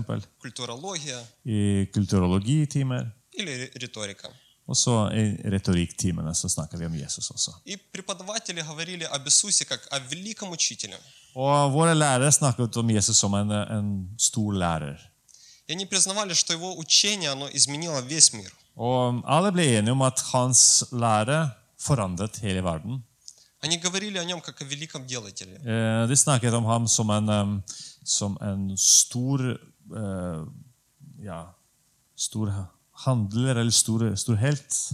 культурология 0.41 1.19
I 1.45 1.85
kulturologitimer. 1.93 3.09
или 3.39 3.51
ри- 3.51 3.71
риторика. 3.81 4.27
Og 4.67 4.77
så 4.77 5.09
i 5.13 5.49
retorikktimene 5.51 6.35
så 6.35 6.49
snakker 6.49 6.77
vi 6.77 6.85
om 6.85 6.93
Jesus 6.95 7.29
også. 7.31 7.51
И 7.65 7.77
преподаватели 7.77 8.61
говорили 8.61 9.03
об 9.11 9.25
Иисусе 9.25 9.65
как 9.65 9.87
о 9.91 9.99
великом 10.09 10.51
учителе. 10.51 10.95
Og 11.35 11.73
våre 11.73 11.93
lærere 11.95 12.31
snakket 12.31 12.77
om 12.77 12.89
Jesus 12.89 13.17
som 13.17 13.33
en, 13.33 13.51
en 13.51 14.09
stor 14.19 14.51
lærer. 14.53 14.97
И 15.68 15.72
они 15.72 15.86
признавали, 15.86 16.32
что 16.34 16.52
его 16.52 16.76
учение, 16.78 17.30
оно 17.30 17.48
изменило 17.52 18.00
весь 18.00 18.32
мир. 18.32 18.52
Og 18.76 19.22
alle 19.24 19.50
ble 19.52 19.64
enige 19.78 19.92
om 19.92 20.02
at 20.02 20.20
hans 20.32 20.84
lære 20.92 21.50
forandret 21.78 22.36
hele 22.42 22.60
verden. 22.62 23.02
Они 23.62 23.78
говорили 23.78 24.18
о 24.18 24.24
нем 24.24 24.40
как 24.40 24.60
о 24.60 24.64
великом 24.64 25.06
делателе. 25.06 25.56
Eh, 25.64 26.06
De 26.06 26.16
snakket 26.16 26.52
om 26.54 26.64
ham 26.66 26.86
som 26.86 27.10
en, 27.10 27.28
em, 27.30 27.62
som 28.04 28.36
en 28.40 28.76
stor 28.76 29.40
eh, 29.96 30.42
ja, 31.24 31.54
stor 32.16 32.52
handler 32.92 33.56
eller 33.56 33.70
stor, 33.72 34.14
stor 34.16 34.36
helt. 34.36 34.90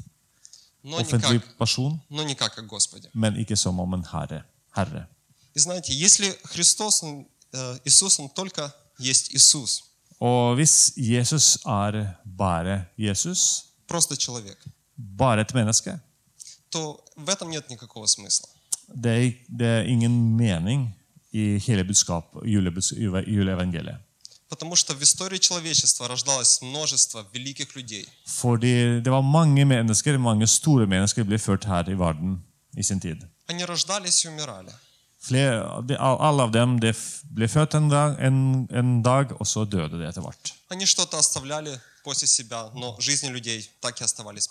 Но 0.85 0.99
Offentlig 1.01 1.41
никак, 1.43 1.57
person, 1.59 1.99
но 2.11 2.23
никак 2.25 2.59
о 2.59 2.63
Господе. 2.63 3.11
men 3.15 3.37
ikke 3.37 3.57
som 3.57 3.79
om 3.81 3.95
en 3.95 4.05
herre. 4.05 4.45
herre. 4.77 5.07
И 5.55 5.59
знаете, 5.59 5.93
если 5.93 6.31
Христос, 6.45 7.03
он, 7.03 7.27
э, 7.53 7.79
Иисус, 7.85 8.19
он 8.21 8.29
только 8.31 8.73
есть 8.99 9.35
Иисус, 9.35 9.85
Og 10.22 10.56
hvis 10.56 10.94
Jesus 10.98 11.58
er 11.66 12.06
bare 12.38 12.86
Jesus, 12.98 13.64
просто 13.88 14.16
человек, 14.16 14.58
bare 15.18 15.42
et 15.42 15.54
menneske, 15.54 16.00
то 16.72 17.00
в 17.18 17.30
этом 17.30 17.50
нет 17.50 17.70
никакого 17.70 18.08
смысла. 18.08 18.48
det 19.04 19.12
er, 19.26 19.32
det 19.60 19.68
er 19.68 19.82
ingen 19.84 20.36
mening 20.38 20.96
i 21.32 21.58
hele 21.68 21.84
budskap, 21.84 22.24
julebus- 22.44 22.94
jule- 22.98 23.26
juleevangeliet. 23.28 23.98
Потому 24.50 24.76
что 24.76 24.94
в 24.94 25.02
истории 25.04 25.38
человечества 25.40 26.08
рождалось 26.08 26.62
множество 26.62 27.26
великих 27.34 27.76
людей. 27.76 28.06
Fordi 28.26 29.02
det 29.02 29.10
var 29.12 29.22
mange 29.22 29.66
mennesker, 29.66 30.18
mange 30.18 30.48
store 30.48 30.88
mennesker 30.88 31.24
ble 31.24 31.38
født 31.38 31.66
her 31.66 31.90
i 31.90 31.94
verden 31.94 32.44
i 32.78 32.84
sin 32.84 33.00
tid. 33.00 33.18
Они 33.50 33.66
рождались 33.66 34.26
и 34.26 34.28
умирали. 34.30 34.72
Flere, 35.23 35.63
alle 36.03 36.43
av 36.43 36.51
dem 36.51 36.81
ble 36.83 37.47
født 37.49 37.77
en 37.79 37.89
dag, 37.93 38.17
en, 38.19 38.67
en 38.75 38.97
dag, 39.07 39.31
og 39.39 39.47
så 39.47 39.63
døde 39.65 40.01
de 40.01 40.09
etter 40.09 40.25
hvert. 40.25 40.51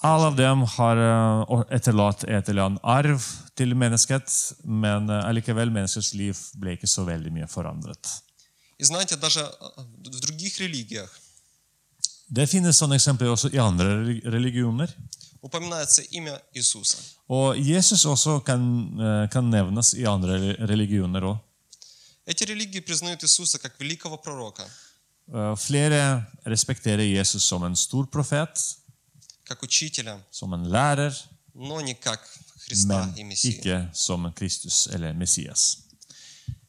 Alle 0.07 0.29
av 0.29 0.37
dem 0.37 0.63
har 0.77 1.01
eh, 1.03 1.63
etterlatt 1.75 2.23
et 2.23 2.51
eller 2.53 2.69
annet 2.69 2.87
arv 2.87 3.27
til 3.59 3.75
mennesket, 3.75 4.31
men 4.63 5.11
eh, 5.11 5.27
allikevel 5.27 5.73
menneskets 5.75 6.13
liv 6.15 6.39
ble 6.61 6.77
ikke 6.77 6.87
så 6.87 7.03
veldig 7.09 7.33
mye 7.35 7.51
forandret. 7.51 8.13
Det 12.31 12.47
finnes 12.47 12.79
sånne 12.79 12.95
eksempler 12.95 13.33
også 13.33 13.51
i 13.51 13.59
andre 13.59 13.91
religioner. 14.31 14.95
Упоминается 15.41 16.01
имя 16.01 16.39
Иисуса. 16.53 16.97
Og 17.29 17.55
Jesus 17.57 18.05
også 18.05 18.39
kan, 18.39 18.59
eh, 18.99 19.29
kan 19.31 19.43
nevnes 19.49 19.93
i 19.93 20.03
andre 20.05 20.37
re- 20.39 20.57
religioner 20.67 21.21
òg. 21.23 21.37
Эти 22.25 22.43
религии 22.45 22.79
признают 22.81 23.23
Иисуса 23.23 23.59
как 23.59 23.79
великого 23.79 24.17
пророка, 24.17 24.63
Eh, 25.33 25.55
Flere 25.55 26.25
respekterer 26.45 27.03
Jesus 27.17 27.43
som 27.43 27.63
en 27.63 27.75
stor 27.75 28.05
profet, 28.05 28.75
как 29.43 29.63
учителя, 29.63 30.19
som 30.31 30.53
en 30.53 30.63
lærer, 30.69 31.13
но 31.55 31.79
не 31.81 31.93
как 31.93 32.19
Христа 32.67 32.87
men 32.87 33.17
и 33.17 33.23
Мессию. 33.23 33.51
ikke 33.53 33.89
som 33.93 34.33
Kristus 34.33 34.87
eller 34.87 35.13
Messias. 35.13 35.77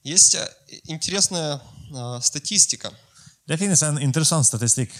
Есть 0.04 0.34
э, 0.34 0.48
интересная 0.86 1.60
э, 1.92 2.20
статистика. 2.22 2.90
Det 3.48 3.58
finnes 3.58 3.82
en 3.82 3.98
interessant 3.98 4.46
statistikk. 4.46 4.90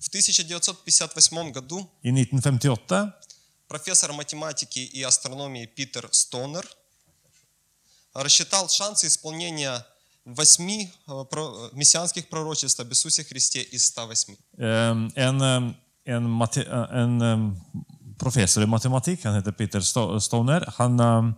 В 0.00 0.08
1958 0.08 1.52
году 1.52 1.88
I 2.02 2.10
1958 2.10 3.12
профессор 3.68 4.12
математики 4.12 4.78
и 4.80 5.02
астрономии 5.02 5.66
Питер 5.66 6.08
Стонер 6.12 6.66
рассчитал 8.14 8.68
шансы 8.68 9.06
исполнения 9.06 9.84
восьми 10.24 10.90
э, 11.08 11.24
про- 11.30 11.70
мессианских 11.72 12.28
пророчеств 12.28 12.80
об 12.80 12.90
Иисусе 12.90 13.24
Христе 13.24 13.62
из 13.62 13.84
108. 13.86 14.36
eh, 14.58 15.10
en, 15.16 15.42
eh, 15.42 15.74
en, 16.04 16.22
mate, 16.28 16.60
eh, 16.62 17.02
en 17.02 17.22
eh, 17.22 17.84
professor 18.18 18.62
i 18.62 18.66
matematikk, 18.66 19.22
han 19.24 19.34
heter 19.34 19.52
Peter 19.52 19.80
Sto- 19.80 20.18
Stoner, 20.20 20.64
han, 20.78 21.00
eh, 21.00 21.32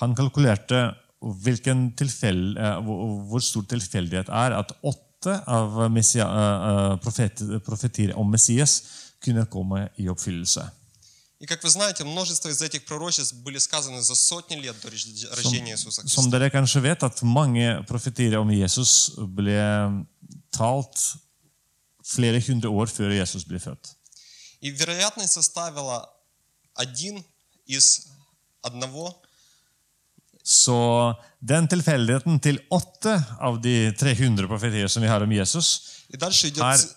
han 0.00 0.14
kalkulerte 0.14 0.94
hvilken 1.20 1.92
tilfell, 1.96 2.56
eh, 2.56 2.78
hvor, 2.82 3.22
hvor 3.28 3.40
stor 3.40 3.62
tilfeldighet 3.62 4.28
er 4.28 4.52
at 4.58 4.72
åtte 4.82 5.05
av 5.46 5.90
messia, 5.90 6.24
eh, 6.26 6.92
eh, 6.92 6.96
profet, 6.98 7.42
profetier 7.64 8.14
om 8.18 8.30
Messias 8.30 8.82
kunne 9.20 9.44
komme 9.46 9.88
i 9.96 10.08
oppfyllelse. 10.08 10.70
И, 11.40 11.46
как 11.46 11.62
вы 11.64 11.70
знаете, 11.70 12.04
множество 12.04 12.48
из 12.50 12.62
этих 12.62 12.84
пророчеств 12.84 13.34
были 13.42 13.58
сказаны 13.58 14.00
за 14.02 14.14
сотни 14.14 14.54
лет 14.56 14.76
до 14.80 14.88
рожде- 14.88 15.28
рождения 15.34 15.72
Иисуса 15.72 16.02
Som 16.02 16.24
Христа. 16.24 16.30
dere 16.30 16.50
kanskje 16.50 16.80
vet, 16.80 17.02
at 17.02 17.22
mange 17.22 17.84
profetier 17.88 18.36
om 18.38 18.48
Jesus 18.50 19.10
ble 19.18 20.04
talt 20.50 21.16
flere 22.04 22.40
hundre 22.48 22.68
år 22.70 22.86
før 22.86 23.10
Jesus 23.10 23.44
ble 23.44 23.58
født. 23.58 23.96
И 24.60 24.70
вероятность 24.70 25.32
составила 25.32 26.08
один 26.74 27.24
из 27.66 28.06
одного. 28.62 29.16
Så 30.46 31.14
den 31.40 31.68
tilfeldigheten 31.68 32.40
til 32.42 32.58
åtte 32.70 33.14
av 33.40 33.60
de 33.62 33.92
300 33.94 34.48
profetier 34.50 34.88
som 34.90 35.02
vi 35.02 35.08
har 35.08 35.22
om 35.22 35.30
Jesus, 35.32 35.98
И 36.12 36.16
дальше 36.16 36.48
идет, 36.48 36.62
Ар- 36.62 36.76
ци- 36.76 36.88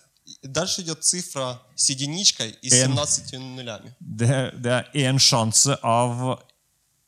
и 0.44 0.48
дальше 0.48 0.82
идет 0.82 1.04
цифра 1.04 1.60
с 1.75 1.89
единичкой 1.89 2.56
и 2.62 2.70
Эм. 2.70 2.96
17 2.98 3.56
нулями. 3.56 3.94
det, 4.00 4.51
det 4.62 4.72
er 4.72 4.89
én 4.94 5.20
sjanse 5.20 5.77
av 5.84 6.39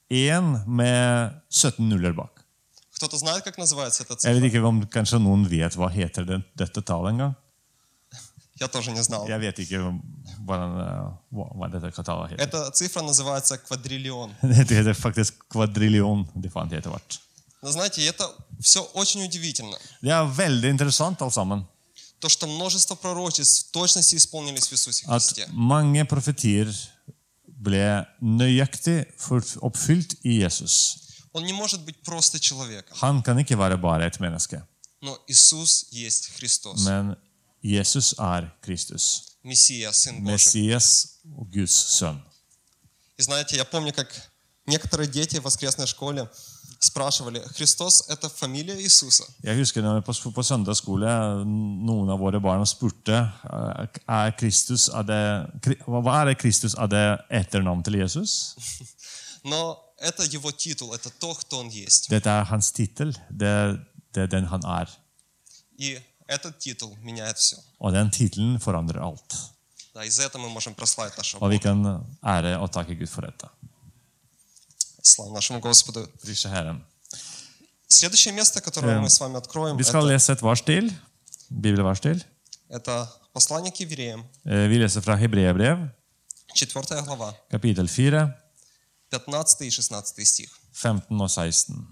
én 0.09 0.63
med 0.67 1.33
17 1.49 1.89
nuller 1.89 2.13
bak. 2.13 2.31
Кто-то 2.95 3.17
знает, 3.17 3.43
как 3.43 3.57
называется 3.57 4.03
эта 4.03 4.15
Jeg 4.23 4.35
vet 4.35 4.43
цифра? 4.43 4.47
ikke 4.47 4.63
om 4.65 4.85
kanskje 4.87 5.19
noen 5.19 5.43
vet 5.49 5.75
hva 5.75 5.89
heter 5.89 6.23
den, 6.25 6.43
dette 6.55 6.81
tallet 6.81 7.11
engang. 7.13 7.35
Я 8.62 8.68
тоже 8.68 8.90
не 8.92 9.02
знал. 9.02 9.26
Eh, 9.28 9.42
hva, 10.46 11.46
hva 11.58 11.68
dette 11.68 12.02
tallet 12.04 12.30
heter. 12.32 12.42
Эта 12.46 12.70
цифра 12.70 13.02
называется 13.02 13.58
квадриллион. 13.58 14.34
Kvadrillion. 15.50 16.26
de 16.34 16.48
fant 16.48 16.70
jeg 16.70 16.78
etter 16.80 16.90
hvert. 16.90 17.20
Но 17.62 17.70
знаете, 17.70 18.04
это 18.06 18.24
все 18.60 18.80
очень 18.94 19.22
удивительно. 19.24 19.76
Det 20.02 20.10
er 20.10 20.24
veldig 20.26 20.70
interessant 20.70 21.20
alt 21.22 21.34
sammen. 21.34 21.64
То, 22.20 22.28
что 22.28 22.46
множество 22.46 22.94
пророчеств 22.94 23.68
в 23.68 23.72
точности 23.72 24.14
исполнились 24.16 24.68
в 24.68 24.72
Иисусе 24.72 25.06
At 25.06 25.20
Христе. 25.20 25.46
mange 25.52 26.04
profetier 26.04 26.68
ble 27.46 28.06
nøyaktig 28.20 29.06
oppfylt 29.60 30.14
i 30.22 30.40
Jesus. 30.42 30.98
Он 31.32 31.44
не 31.44 31.52
может 31.52 31.80
быть 31.84 31.96
просто 32.04 32.38
человеком. 32.38 32.96
Han 33.00 33.22
kan 33.22 33.38
ikke 33.38 33.58
være 33.58 33.78
bare 33.78 34.06
et 34.06 34.20
menneske, 34.20 34.62
Но 35.00 35.18
Иисус 35.26 35.86
есть 35.90 36.30
Христос. 36.36 36.84
men 36.86 37.16
Jesus 37.63 38.13
er 38.17 38.49
Kristus. 38.61 39.23
Мессия, 39.43 39.91
Сын 39.91 40.23
Божий. 40.23 40.33
Messias 40.33 41.07
og 41.37 41.47
Guds 41.51 41.71
sønn. 41.99 42.21
И 43.17 43.21
знаете, 43.23 43.57
я 43.57 43.65
помню, 43.65 43.93
как 43.93 44.07
некоторые 44.67 45.07
дети 45.07 45.39
в 45.39 45.43
воскресной 45.43 45.87
школе 45.87 46.29
спрашивали, 46.79 47.39
Христос – 47.55 48.09
это 48.09 48.29
фамилия 48.29 48.79
Иисуса? 48.79 49.23
Jeg 49.43 49.55
husker 49.57 49.81
når 49.81 49.93
jeg 49.93 50.03
på, 50.03 50.13
på 50.31 50.43
søndagsskole 50.43 51.09
noen 51.45 52.09
av 52.09 52.19
våre 52.19 52.39
barn 52.39 52.65
spurte 52.65 53.15
eh, 53.17 53.87
er 54.07 54.31
Kristus, 54.37 54.87
er 54.89 55.01
det, 55.01 55.21
Kri- 55.65 55.79
hva 55.87 56.21
er 56.21 56.25
det 56.29 56.37
Kristus 56.37 56.75
er 56.77 56.87
det 56.87 57.17
etternavn 57.31 57.83
til 57.83 57.95
Jesus. 57.95 58.55
Но 59.43 59.79
это 59.99 60.23
его 60.23 60.51
титул, 60.51 60.93
это 60.93 61.09
то, 61.09 61.33
кто 61.33 61.59
он 61.59 61.69
есть. 61.69 62.09
Dette 62.09 62.29
er 62.29 62.43
hans 62.43 62.71
tittel. 62.71 63.17
Det, 63.31 63.79
det 64.13 64.21
er 64.23 64.27
den 64.27 64.45
han 64.45 64.61
er. 64.63 64.85
И 65.79 65.97
этот 66.27 66.59
титул 66.59 66.95
меняет 67.01 67.37
все. 67.37 67.57
Og 67.79 67.93
den 67.93 68.09
tittelen 68.11 68.59
forandrer 68.59 68.99
alt. 69.01 69.35
Да, 69.93 70.03
и 70.05 70.09
за 70.09 70.23
это 70.23 70.37
мы 70.37 70.49
можем 70.49 70.73
прославить 70.75 71.17
нашего 71.17 71.39
Og 71.45 71.51
vi 71.51 71.57
Бога. 71.57 71.63
kan 71.63 72.05
ære 72.23 72.57
og 72.59 72.71
takke 72.71 72.95
Gud 72.95 73.07
for 73.09 73.21
dette. 73.25 73.47
Слава 75.03 75.33
нашему 75.33 75.59
Господу. 75.59 76.09
Prise 76.23 76.49
Herren. 76.49 76.81
Следующее 77.87 78.33
место, 78.33 78.59
которое 78.61 78.97
Эм, 78.97 79.03
мы 79.03 79.09
с 79.09 79.19
вами 79.19 79.37
откроем, 79.37 79.77
Vi 79.77 79.83
skal 79.83 80.03
это, 80.03 80.07
lese 80.13 80.33
et 80.33 80.41
vers 80.41 80.61
til. 80.61 80.91
Bibelvers 81.49 81.99
til. 82.01 82.23
это 82.69 83.07
послание 83.33 83.71
к 83.71 83.79
евреям, 83.79 84.25
Eh, 84.45 84.67
Vi 84.67 84.77
leser 84.77 85.01
fra 85.01 85.15
Hebreerbrev, 85.15 85.89
4 86.53 87.01
глава, 87.05 87.33
kapittel 87.49 87.87
4, 87.87 88.33
15 89.11 89.61
и 89.67 89.71
16 89.71 90.25
стих. 90.25 90.49
15 90.73 91.21
og 91.21 91.29
16. 91.29 91.87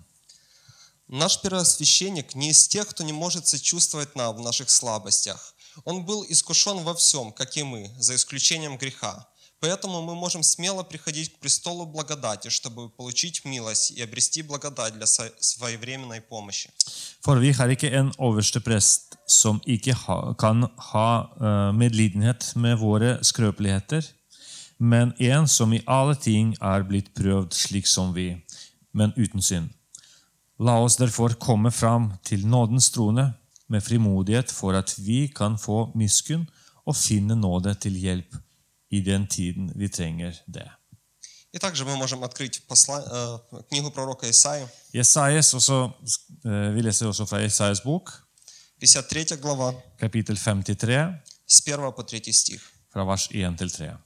Наш 1.12 1.43
первосвященник 1.43 2.37
не 2.37 2.50
из 2.50 2.69
тех, 2.69 2.87
кто 2.87 3.02
не 3.02 3.12
может 3.12 3.49
сочувствовать 3.49 4.14
нам 4.14 4.37
в 4.37 4.40
наших 4.40 4.71
слабостях. 4.71 5.55
Он 5.85 6.05
был 6.05 6.25
искушен 6.29 6.85
во 6.85 6.95
всем, 6.95 7.33
как 7.33 7.57
и 7.57 7.64
мы, 7.64 7.90
за 7.99 8.14
исключением 8.14 8.79
греха. 8.79 9.26
Поэтому 9.59 10.02
мы 10.02 10.14
можем 10.14 10.45
смело 10.45 10.85
приходить 10.85 11.35
к 11.35 11.38
престолу 11.40 11.85
благодати, 11.85 12.49
чтобы 12.49 12.88
получить 12.88 13.45
милость 13.45 13.90
и 13.90 14.00
обрести 14.00 14.43
благодать 14.43 14.95
для 14.95 15.07
своевременной 15.07 16.21
помощи. 16.21 16.71
For 17.21 17.40
vi 17.40 17.52
har 17.52 17.69
ikke 17.69 17.90
en 17.90 18.12
overste 18.17 18.61
prest 18.61 19.17
som 19.26 19.61
ikke 19.67 19.93
ha, 19.93 20.35
kan 20.38 20.69
ha 20.76 21.26
eh, 21.40 21.73
medlidenhet 21.75 22.52
med 22.55 22.79
våre 22.79 23.19
skrøpeligheter, 23.25 24.07
men 24.79 25.12
en 25.19 25.49
som 25.49 25.73
i 25.73 25.83
alle 25.87 26.14
ting 26.14 26.55
er 26.61 26.87
blitt 26.87 27.12
prøvd 27.14 27.52
slik 27.52 27.87
som 27.87 28.14
vi, 28.14 28.37
men 28.93 29.12
uten 29.17 29.43
synd. 29.43 29.75
La 30.60 30.80
oss 30.84 30.96
derfor 30.96 31.34
komme 31.39 31.72
fram 31.72 32.13
til 32.24 32.48
nådens 32.48 32.89
trone 32.89 33.34
med 33.68 33.82
frimodighet 33.82 34.51
for 34.51 34.72
at 34.74 34.94
vi 34.98 35.27
kan 35.27 35.58
få 35.58 35.92
miskunn 35.96 36.48
og 36.86 36.96
finne 36.96 37.36
nåde 37.36 37.74
til 37.74 37.92
hjelp 37.92 38.36
i 38.92 39.01
den 39.01 39.27
tiden 39.27 39.72
vi 39.75 39.88
trenger 39.88 40.34
det. 40.48 40.70
И 41.54 41.58
также 41.58 41.86
мы 41.86 41.96
можем 41.96 42.24
открыть 42.24 42.62
посла- 42.68 43.08
э, 43.12 43.63
книгу 43.70 43.89
пророка 43.92 44.30
Исаии, 44.30 44.68
Jesajas, 44.94 45.54
også, 45.54 45.89
eh, 46.46 46.75
vi 46.75 46.82
leser 46.82 47.08
også 47.08 47.25
fra 47.25 47.38
Jesajas 47.38 47.82
bok, 47.82 48.12
53 48.82 49.38
глава, 49.42 49.74
kapittel 50.00 50.38
53, 50.38 51.13
с 51.48 51.62
1 51.62 51.92
по 51.96 52.01
3 52.01 52.34
стих. 52.34 52.62
fra 52.94 53.04
vers 53.04 53.27
1 53.32 53.58
til 53.58 53.70
3. 53.70 53.98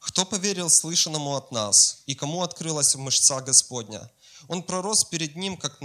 Кто 0.00 0.24
поверил 0.24 0.70
слышанному 0.70 1.34
от 1.36 1.52
нас, 1.52 2.02
и 2.06 2.14
кому 2.14 2.42
открылась 2.42 2.94
мышца 2.96 3.40
Господня? 3.40 4.08
Он 4.47 4.63
пророс 4.63 5.03
перед 5.03 5.35
ним, 5.35 5.57
как 5.57 5.79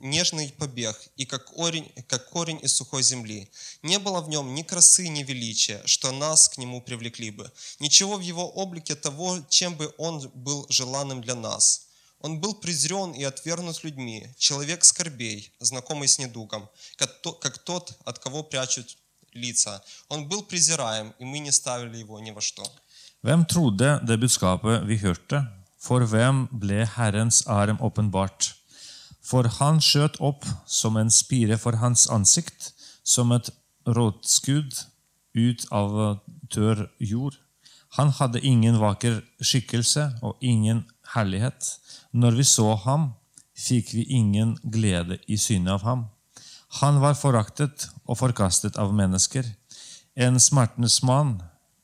нежный 0.00 0.54
побег, 0.58 0.96
и 1.16 1.24
как 1.24 1.44
корень, 1.46 1.90
как 2.08 2.30
корень 2.30 2.58
из 2.62 2.74
сухой 2.74 3.02
земли. 3.02 3.48
Не 3.82 3.98
было 3.98 4.20
в 4.20 4.28
нем 4.28 4.54
ни 4.54 4.62
красы, 4.62 5.08
ни 5.08 5.22
величия, 5.22 5.82
что 5.86 6.12
нас 6.12 6.48
к 6.48 6.58
нему 6.58 6.80
привлекли 6.80 7.30
бы. 7.30 7.50
Ничего 7.80 8.16
в 8.16 8.20
его 8.20 8.48
облике 8.48 8.94
того, 8.94 9.38
чем 9.48 9.74
бы 9.74 9.94
он 9.98 10.30
был 10.34 10.66
желанным 10.68 11.20
для 11.20 11.34
нас. 11.34 11.88
Он 12.20 12.40
был 12.40 12.54
презрен 12.54 13.12
и 13.12 13.24
отвергнут 13.24 13.82
людьми, 13.82 14.28
человек 14.38 14.84
скорбей, 14.84 15.52
знакомый 15.58 16.06
с 16.06 16.18
недугом, 16.18 16.68
как 16.96 17.58
тот, 17.58 17.98
от 18.04 18.18
кого 18.18 18.44
прячут 18.44 18.96
лица. 19.32 19.82
Он 20.08 20.28
был 20.28 20.42
презираем, 20.42 21.14
и 21.18 21.24
мы 21.24 21.40
не 21.40 21.50
ставили 21.50 21.98
его 21.98 22.20
ни 22.20 22.30
во 22.30 22.40
что. 22.40 22.64
Hvem 23.22 23.44
trodde 23.46 24.00
det 24.02 24.18
budskapet 24.18 24.82
vi 24.86 24.96
hørte? 24.98 25.61
For 25.82 26.04
hvem 26.06 26.44
ble 26.62 26.84
Herrens 26.86 27.42
arm 27.50 27.80
åpenbart? 27.82 28.52
For 29.22 29.48
han 29.58 29.80
skjøt 29.82 30.20
opp 30.22 30.46
som 30.66 30.98
en 30.98 31.10
spire 31.10 31.58
for 31.58 31.78
hans 31.82 32.06
ansikt, 32.10 32.70
som 33.02 33.32
et 33.34 33.50
rådskudd 33.86 34.84
ut 35.34 35.64
av 35.74 36.20
tørr 36.52 36.86
jord. 37.02 37.38
Han 37.98 38.12
hadde 38.18 38.44
ingen 38.46 38.78
vakker 38.80 39.20
skikkelse 39.42 40.06
og 40.22 40.38
ingen 40.40 40.84
herlighet. 41.14 41.74
Når 42.12 42.38
vi 42.38 42.46
så 42.46 42.68
ham, 42.86 43.12
fikk 43.58 43.92
vi 43.96 44.06
ingen 44.16 44.54
glede 44.62 45.18
i 45.28 45.36
synet 45.36 45.74
av 45.76 45.86
ham. 45.88 46.06
Han 46.80 47.02
var 47.02 47.18
foraktet 47.18 47.88
og 48.06 48.16
forkastet 48.22 48.78
av 48.80 48.94
mennesker, 48.96 49.44
en 50.16 50.38
smertenes 50.40 51.02
mann, 51.04 51.40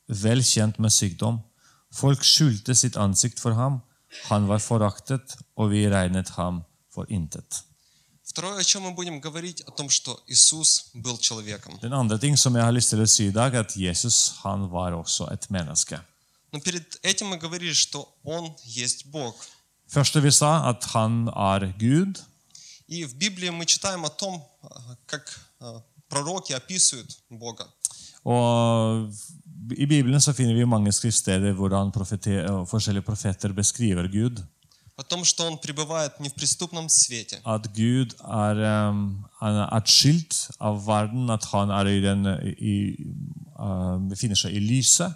vel 0.09 0.41
kjent 0.45 0.79
med 0.81 0.93
sykdom. 0.93 1.43
Folk 1.93 2.25
skjulte 2.25 2.77
sitt 2.77 2.97
ansikt 3.01 3.41
for 3.41 3.57
ham. 3.57 3.81
Han 4.30 4.48
var 4.48 4.60
foraktet, 4.60 5.36
og 5.56 5.72
vi 5.72 5.88
regnet 5.90 6.30
ham 6.38 6.64
for 6.94 7.06
intet. 7.10 7.64
Второе, 8.24 8.60
о 8.60 8.64
чем 8.64 8.84
мы 8.84 8.92
будем 8.92 9.20
говорить, 9.20 9.62
о 9.62 9.72
том, 9.72 9.90
что 9.90 10.24
Иисус 10.28 10.92
был 10.94 11.18
человеком. 11.18 11.78
Den 11.82 11.94
andre 11.94 12.18
ting 12.18 12.38
som 12.38 12.56
jeg 12.56 12.64
har 12.64 12.72
lyst 12.72 12.90
til 12.90 13.02
å 13.02 13.08
si 13.08 13.28
i 13.28 13.32
dag, 13.32 13.54
er 13.54 13.66
at 13.66 13.76
Jesus 13.76 14.40
han 14.44 14.70
var 14.72 14.94
også 14.94 15.28
et 15.34 15.50
menneske. 15.50 16.00
Но 16.52 16.60
перед 16.60 17.00
этим 17.04 17.28
мы 17.28 17.38
говорили, 17.38 17.74
что 17.74 18.08
Он 18.24 18.56
есть 18.64 19.06
Бог. 19.06 19.36
Første 19.88 20.22
vi 20.22 20.32
sa, 20.32 20.70
at 20.70 20.84
han 20.94 21.28
er 21.28 21.74
Gud. 21.78 22.20
И 22.88 23.06
в 23.06 23.16
Библии 23.16 23.50
мы 23.50 23.66
читаем 23.66 24.06
о 24.06 24.10
том, 24.10 24.48
э, 24.62 24.68
как 25.06 25.40
э, 25.60 25.82
пророки 26.10 26.54
описывают 26.54 27.18
Бога. 27.30 27.68
Og 28.24 29.10
I 29.78 29.86
Bibelen 29.86 30.22
så 30.22 30.34
finner 30.34 30.54
vi 30.56 30.66
mange 30.66 30.92
skriftsteder 30.92 31.54
hvordan 31.54 31.92
profete- 31.92 32.66
forskjellige 32.70 33.02
profeter 33.06 33.54
beskriver 33.54 34.08
Gud. 34.08 34.44
О 34.98 35.04
том, 35.04 35.24
что 35.26 35.48
Он 35.48 35.58
пребывает 35.58 36.20
не 36.20 36.30
в 36.30 36.34
преступном 36.36 36.88
свете, 36.90 37.42
At 37.46 37.74
Gud 37.74 38.14
er, 38.22 38.90
um, 38.90 39.26
han 39.42 39.56
er 39.56 39.74
atskilt 39.74 40.50
av 40.60 40.86
verden, 40.88 41.30
at 41.30 41.44
han 41.46 41.70
er 41.72 41.86
i 41.88 42.00
den, 42.02 42.26
i, 42.58 42.96
uh, 43.60 43.98
befinner 44.10 44.36
seg 44.36 44.54
i 44.54 44.60
lyset. 44.60 45.14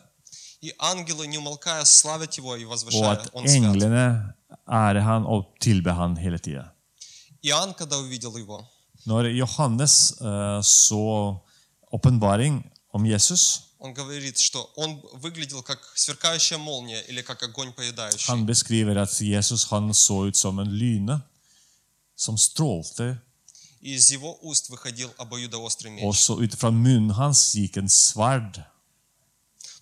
и 0.62 0.72
ангелы, 0.80 1.28
не 1.28 1.38
умолкая, 1.38 1.84
славят 1.86 2.34
Его 2.38 2.56
и 2.56 2.66
Og 2.66 2.70
возвышают. 2.72 3.20
at 3.20 3.30
Он 3.34 3.48
свят. 3.48 3.64
englene 3.64 4.34
ærer 4.68 5.02
han 5.02 5.26
og 5.26 5.46
tilber 5.62 5.94
han 5.94 6.18
hele 6.18 6.38
tida. 6.40 6.72
Иоанн, 7.44 7.74
когда 7.78 7.98
увидел 8.00 8.36
Его, 8.38 8.66
Når 9.06 9.24
Johannes 9.38 10.12
eh, 10.22 10.62
så 10.64 11.38
åpenbaring 11.94 12.64
om 12.94 13.06
Jesus, 13.06 13.62
он 13.85 13.93
говорит, 13.95 14.39
что 14.39 14.71
Он 14.77 15.01
выглядел 15.15 15.63
как 15.63 15.81
сверкающая 15.97 16.57
молния 16.59 17.01
или 17.11 17.21
как 17.23 17.43
огонь 17.43 17.73
поедающий. 17.73 18.29
han 18.29 18.47
beskriver 18.47 18.97
at 18.97 19.11
Jesus 19.21 19.65
han 19.71 19.93
så 19.95 20.27
ut 20.29 20.37
som 20.37 20.59
en 20.61 20.71
lyne 20.71 21.21
som 22.17 22.37
strålte, 22.37 23.21
И 23.81 23.95
из 23.95 24.11
Его 24.13 24.39
уст 24.43 24.71
выходил 24.71 25.11
обоюдоострый 25.19 25.91
меч. 25.91 26.05
og 26.05 26.15
så 26.17 26.39
ut 26.41 26.55
fra 26.55 26.71
munnen 26.71 27.11
hans 27.11 27.55
gikk 27.55 27.77
en 27.79 27.89
sverd. 27.89 28.63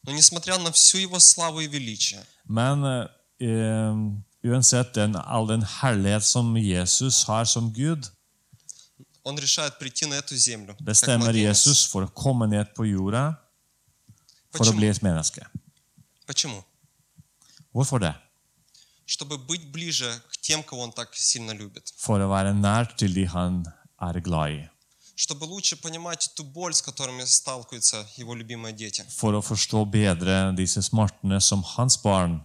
Но 0.02 0.12
несмотря 0.12 0.56
на 0.58 0.72
всю 0.72 0.96
Его 0.98 1.18
славу 1.18 1.60
и 1.60 1.66
величие, 1.68 2.24
Men 2.48 2.82
eh, 3.38 3.92
uansett 4.42 4.94
den, 4.94 5.14
all 5.16 5.46
den 5.46 5.62
herlighet 5.62 6.24
som 6.24 6.56
Jesus 6.56 7.24
har 7.24 7.44
som 7.44 7.70
Gud, 7.74 8.10
Он 9.22 9.38
решает 9.38 9.78
прийти 9.78 10.06
на 10.06 10.14
эту 10.14 10.34
землю. 10.36 10.74
младенец. 10.80 11.66
Jesus 11.66 11.84
for 11.84 12.04
å 12.04 12.08
komme 12.08 12.46
ned 12.48 12.72
på 12.74 12.86
jorda 12.86 13.36
for 14.51 14.61
å 14.65 14.71
Почему? 14.71 14.77
bli 14.79 14.87
et 14.89 15.01
menneske. 15.01 15.45
Почему? 16.27 16.63
Hvorfor 17.73 17.99
det? 17.99 18.15
Чтобы 19.05 19.37
быть 19.37 19.71
ближе 19.71 20.11
к 20.31 20.37
тем, 20.37 20.63
кого 20.63 20.81
Он 20.81 20.91
так 20.91 21.13
сильно 21.15 21.51
любит. 21.51 21.93
For 21.97 22.19
å 22.19 22.29
være 22.29 22.53
nær 22.53 22.85
til 22.97 23.13
de 23.13 23.25
han 23.25 23.65
er 24.01 24.19
glad 24.21 24.51
i. 24.51 24.69
Чтобы 25.17 25.45
лучше 25.45 25.75
понимать 25.77 26.29
ту 26.35 26.43
боль, 26.43 26.73
с 26.73 26.81
которыми 26.81 27.23
сталкиваются 27.23 28.05
Его 28.17 28.33
любимые 28.35 28.73
дети. 28.73 29.03
For 29.09 29.33
å 29.33 29.41
forstå 29.41 29.85
bedre 29.85 30.51
disse 30.55 30.81
smertene 30.81 31.39
som 31.39 31.61
hans 31.63 31.97
barn 31.97 32.41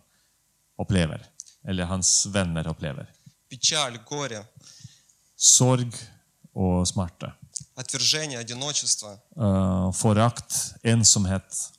opplever. 0.79 1.20
Eller 1.64 1.85
hans 1.87 2.26
venner 2.26 2.68
opplever. 2.68 3.07
Печаль, 3.48 3.98
горе, 4.07 4.46
Sorg 5.37 5.94
og 6.55 6.87
smerte. 6.87 7.33
отвержение, 7.76 8.38
одиночество. 8.38 9.18
eh, 9.37 9.92
forakt, 9.92 10.74
ensomhet. 10.85 11.70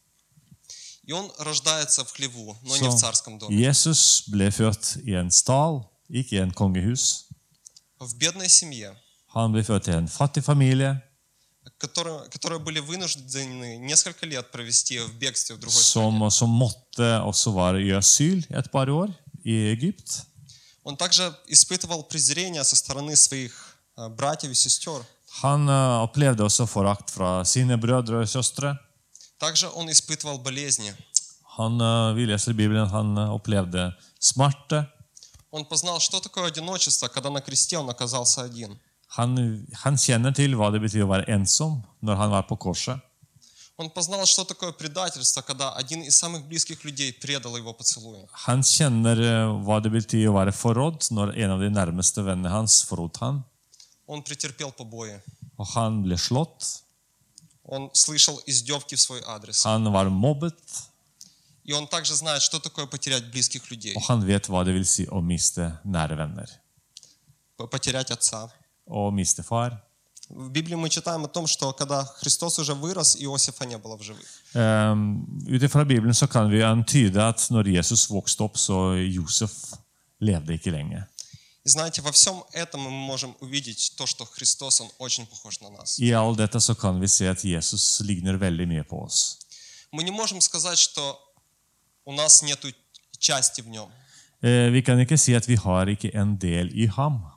хлеву, 2.14 2.58
но 2.64 2.78
не 2.78 2.88
в 2.88 2.92
Så 2.92 2.98
царском 2.98 3.38
доме. 3.40 3.56
Jesus 3.56 4.24
ble 4.28 4.52
født 4.52 4.98
i 5.06 5.16
en 5.16 5.32
stall, 5.32 5.84
ikke 6.10 6.36
i 6.36 6.40
en 6.40 6.52
kongehus. 6.52 7.26
В 8.00 8.16
бедной 8.16 8.50
семье, 8.50 8.96
Han 9.34 9.52
ble 9.52 9.64
født 9.64 9.88
i 9.88 9.92
en 9.92 10.08
fattig 10.08 10.44
familie 10.44 11.02
которые, 11.78 12.30
которые 12.30 12.60
были 12.60 12.80
вынуждены 12.80 13.78
несколько 13.78 14.26
лет 14.26 14.52
провести 14.52 15.00
в 15.00 15.14
бегстве 15.18 15.56
в 15.56 15.60
другой 15.60 15.82
som, 15.82 16.16
стране. 16.16 16.32
som 16.32 16.50
måtte 16.50 17.22
også 17.26 17.52
være 17.52 17.82
i 17.82 17.92
asyl 17.92 18.46
i 18.50 18.54
et 18.54 18.72
par 18.72 18.90
år 18.90 19.10
i 19.44 19.74
Egypt. 19.74 20.26
Он 20.84 20.98
также 20.98 21.36
испытывал 21.48 22.04
презрение 22.04 22.64
со 22.64 22.76
стороны 22.76 23.16
своих 23.16 23.78
э, 23.98 24.10
братьев 24.10 24.52
и 24.52 24.56
сестер. 24.56 25.06
Han 25.42 25.70
eh, 25.70 26.02
opplevde 26.02 26.44
også 26.44 26.66
forakt 26.66 27.10
fra 27.12 27.46
sine 27.46 27.78
brødre 27.78 28.22
og 28.22 28.30
søstre. 28.30 28.78
Также 29.38 29.70
он 29.70 29.90
испытывал 29.90 30.38
болезни. 30.38 30.94
Han, 31.58 31.82
eh, 31.82 32.14
vi 32.16 32.26
leser 32.26 32.52
i 32.52 32.54
Bibelen 32.54 32.88
han 32.90 33.18
eh, 33.18 33.30
opplevde 33.34 33.96
smerte. 34.20 34.88
Он 35.52 35.66
познал, 35.66 36.00
что 36.00 36.20
такое 36.22 36.48
одиночество, 36.48 37.08
когда 37.10 37.30
на 37.30 37.42
кресте 37.42 37.78
он 37.78 37.90
оказался 37.90 38.42
один. 38.44 38.80
Han, 39.18 39.66
han 39.84 39.98
kjenner 39.98 40.32
til 40.32 40.56
hva 40.56 40.70
det 40.72 40.80
betyr 40.80 41.04
å 41.04 41.10
være 41.12 41.26
ensom 41.28 41.82
når 42.02 42.16
han 42.16 42.30
var 42.32 42.44
på 42.48 42.56
korset. 42.56 43.00
Он 43.78 43.90
познал, 43.90 44.26
что 44.28 44.44
такое 44.46 44.72
предательство, 44.72 45.42
когда 45.42 45.74
один 45.74 46.04
из 46.04 46.16
самых 46.16 46.46
близких 46.46 46.84
людей 46.84 47.12
предал 47.12 47.58
его 47.58 47.74
поцелуем. 47.74 48.28
Han 48.46 48.62
kjenner 48.64 49.18
eh, 49.20 49.48
hva 49.66 49.82
det 49.82 49.92
betyr 49.92 50.30
å 50.30 50.36
være 50.38 50.52
forrådt 50.54 51.10
når 51.12 51.34
en 51.36 51.52
av 51.52 51.60
de 51.60 51.70
nærmeste 51.70 52.22
vennene 52.24 52.50
hans 52.54 52.84
forrot 52.86 53.18
han, 53.18 53.44
Он 54.08 54.22
претерпел 54.24 54.72
побои. 54.72 55.20
og 55.58 55.68
han 55.76 56.02
ble 56.04 56.18
slått. 56.18 56.82
Он 57.69 57.91
слышал 57.93 58.41
издевки 58.47 58.95
в 58.95 59.01
свой 59.01 59.21
адрес. 59.27 59.65
Han 59.67 59.85
var 59.93 60.09
mobbet, 60.09 60.55
И 61.65 61.73
он 61.73 61.89
также 61.89 62.15
знает, 62.15 62.43
что 62.43 62.61
такое 62.61 62.87
потерять 62.87 63.25
близких 63.33 63.71
людей. 63.71 63.95
og 63.97 64.03
han 64.09 64.25
vet 64.25 64.47
hva 64.49 64.65
det 64.65 64.73
vil 64.75 64.85
si 64.87 65.05
å 65.11 65.21
miste 65.21 65.73
nære 65.85 66.17
venner. 66.17 66.47
П- 67.59 67.67
Потерять 67.67 68.11
отца. 68.13 68.49
Og 68.87 69.13
miste 69.13 69.43
far. 69.43 69.83
В 70.29 70.49
Библии 70.51 70.75
мы 70.77 70.89
читаем 70.91 71.25
о 71.25 71.29
том, 71.29 71.47
что 71.47 71.73
когда 71.73 72.05
Христос 72.05 72.59
уже 72.59 72.75
вырос, 72.75 73.17
Иосифа 73.17 73.65
не 73.65 73.79
было 73.79 73.97
в 73.97 74.03
живых. 74.03 74.27
Um, 74.55 75.25
Ut 75.49 75.63
ifra 75.63 75.85
Bibelen 75.85 76.15
så 76.15 76.27
kan 76.27 76.51
vi 76.51 76.63
antyde 76.63 77.23
at 77.23 77.39
når 77.51 77.67
Jesus 77.77 78.09
vokste 78.11 78.43
opp, 78.45 78.57
så 78.59 78.95
Josef 78.95 79.53
levde 80.21 80.55
ikke 80.55 80.71
lenge. 80.71 81.05
И 81.67 81.69
знаете, 81.69 82.01
во 82.03 82.13
всем 82.13 82.45
этом 82.53 82.81
мы 82.81 82.91
можем 82.91 83.35
увидеть 83.41 83.93
то, 83.97 84.07
что 84.07 84.25
Христос, 84.25 84.81
Он 84.81 84.89
очень 84.99 85.27
похож 85.27 85.61
на 85.61 85.71
нас. 85.71 85.99
I 85.99 86.13
all 86.13 86.37
dette 86.37 86.61
så 86.61 86.75
kan 86.75 87.01
vi 87.01 87.09
se 87.09 87.25
at 87.29 87.43
Jesus 87.45 88.01
ligner 88.01 88.37
veldig 88.39 88.67
mye 88.69 88.85
på 88.85 88.97
oss. 89.07 89.39
Мы 89.93 90.05
не 90.05 90.11
можем 90.13 90.41
сказать, 90.41 90.79
что 90.79 91.19
у 92.05 92.13
нас 92.13 92.43
нет 92.43 92.61
части 93.19 93.61
в 93.63 93.69
Нем. 93.69 93.89
Eh, 94.43 94.71
Vi 94.71 94.81
kan 94.83 94.99
ikke 95.01 95.17
si 95.19 95.35
at 95.35 95.49
vi 95.49 95.57
har 95.57 95.87
ikke 95.89 96.11
en 96.15 96.39
del 96.39 96.71
i 96.75 96.87
ham. 96.97 97.33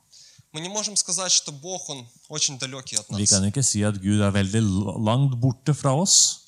Мы 0.51 0.61
не 0.61 0.69
можем 0.69 0.95
сказать, 0.95 1.31
что 1.31 1.51
Бог, 1.51 1.89
Он 1.89 2.05
очень 2.27 2.59
далекий 2.59 2.97
от 2.97 3.07
Vi 3.09 3.21
нас. 3.21 3.29
kan 3.31 3.43
ikke 3.45 3.63
si 3.63 3.83
at 3.83 3.95
Gud 4.01 4.19
er 4.21 4.31
veldig 4.31 4.61
l- 4.61 5.03
langt 5.05 5.39
borte 5.41 5.73
fra 5.73 5.95
oss, 5.95 6.38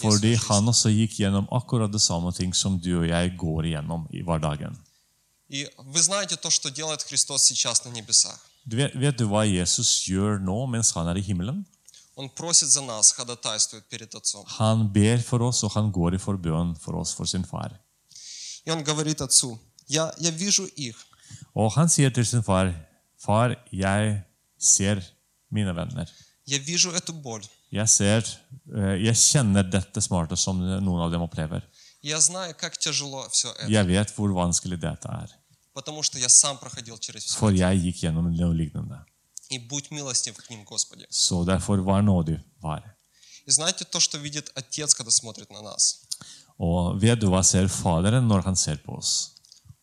Fordi 0.00 0.32
han 0.48 0.70
også 0.72 0.92
gikk 0.94 1.18
gjennom 1.20 1.48
akkurat 1.52 1.92
det 1.92 2.00
samme 2.00 2.32
ting 2.32 2.54
som 2.56 2.78
du 2.80 2.94
og 3.02 3.08
jeg 3.08 3.34
går 3.36 3.68
gjennom 3.74 4.06
i 4.12 4.22
hverdagen. 4.24 4.78
Vet, 8.64 8.94
vet 8.96 9.18
du 9.18 9.26
hva 9.28 9.42
Jesus 9.44 10.06
gjør 10.06 10.38
nå 10.40 10.66
mens 10.72 10.94
han 10.96 11.10
er 11.12 11.20
i 11.20 11.24
himmelen? 11.26 11.64
Han 14.58 14.88
ber 14.92 15.20
for 15.24 15.44
oss, 15.48 15.62
og 15.64 15.72
han 15.76 15.90
går 15.92 16.16
i 16.16 16.20
forbønn 16.20 16.74
for 16.80 16.96
oss 17.00 17.12
for 17.16 17.28
sin 17.28 17.44
far. 17.44 17.72
Og 21.56 21.72
han 21.76 21.88
sier 21.88 22.12
til 22.12 22.26
sin 22.26 22.44
far, 22.44 22.72
'Far, 23.22 23.56
jeg 23.72 24.22
ser 24.58 25.00
mine 25.50 25.70
venner'. 25.76 26.10
Я 26.52 26.58
вижу 26.58 26.90
эту 26.90 27.12
боль. 27.12 27.44
Jeg 27.70 27.88
ser, 27.88 28.20
eh, 28.74 28.96
jeg 29.08 29.16
kjenner 29.16 29.64
dette 29.64 30.00
smertet 30.04 30.38
som 30.38 30.58
noen 30.60 31.00
av 31.06 31.10
dem 31.10 31.22
opplever. 31.22 31.62
Я 32.02 32.20
знаю, 32.20 32.54
как 32.58 32.76
tяжело 32.78 33.28
все 33.30 33.48
это, 33.52 33.68
Jeg 33.70 33.86
vet 33.86 34.08
hvor 34.16 34.28
vanskelig 34.32 34.78
dette 34.80 35.08
er. 35.08 35.28
потому 35.74 36.02
что 36.02 36.18
я 36.18 36.28
сам 36.28 36.58
проходил 36.58 36.98
через 36.98 37.24
все. 37.24 37.38
For 37.38 37.50
jeg 37.52 37.78
gikk 37.84 37.96
gjennom 38.04 38.26
noe 38.30 38.54
lignende. 38.54 38.98
И 39.50 39.58
будь 39.58 39.90
милостив 39.90 40.36
к 40.36 40.50
ним, 40.50 40.64
Господи. 40.64 41.06
Så 41.10 41.44
derfor 41.44 41.78
var 41.78 42.02
nådig 42.02 42.40
var. 42.60 42.82
И 43.46 43.50
знаете 43.50 43.84
то, 43.84 43.98
что 44.00 44.18
видит 44.18 44.50
Отец, 44.54 44.94
когда 44.94 45.10
смотрит 45.10 45.50
на 45.50 45.62
нас? 45.62 46.02
Og 46.58 47.00
vet 47.00 47.18
du 47.20 47.26
hva 47.28 47.42
ser 47.42 47.66
Faderen 47.68 48.28
når 48.28 48.42
han 48.44 48.56
ser 48.56 48.76
på 48.76 48.98
oss? 48.98 49.30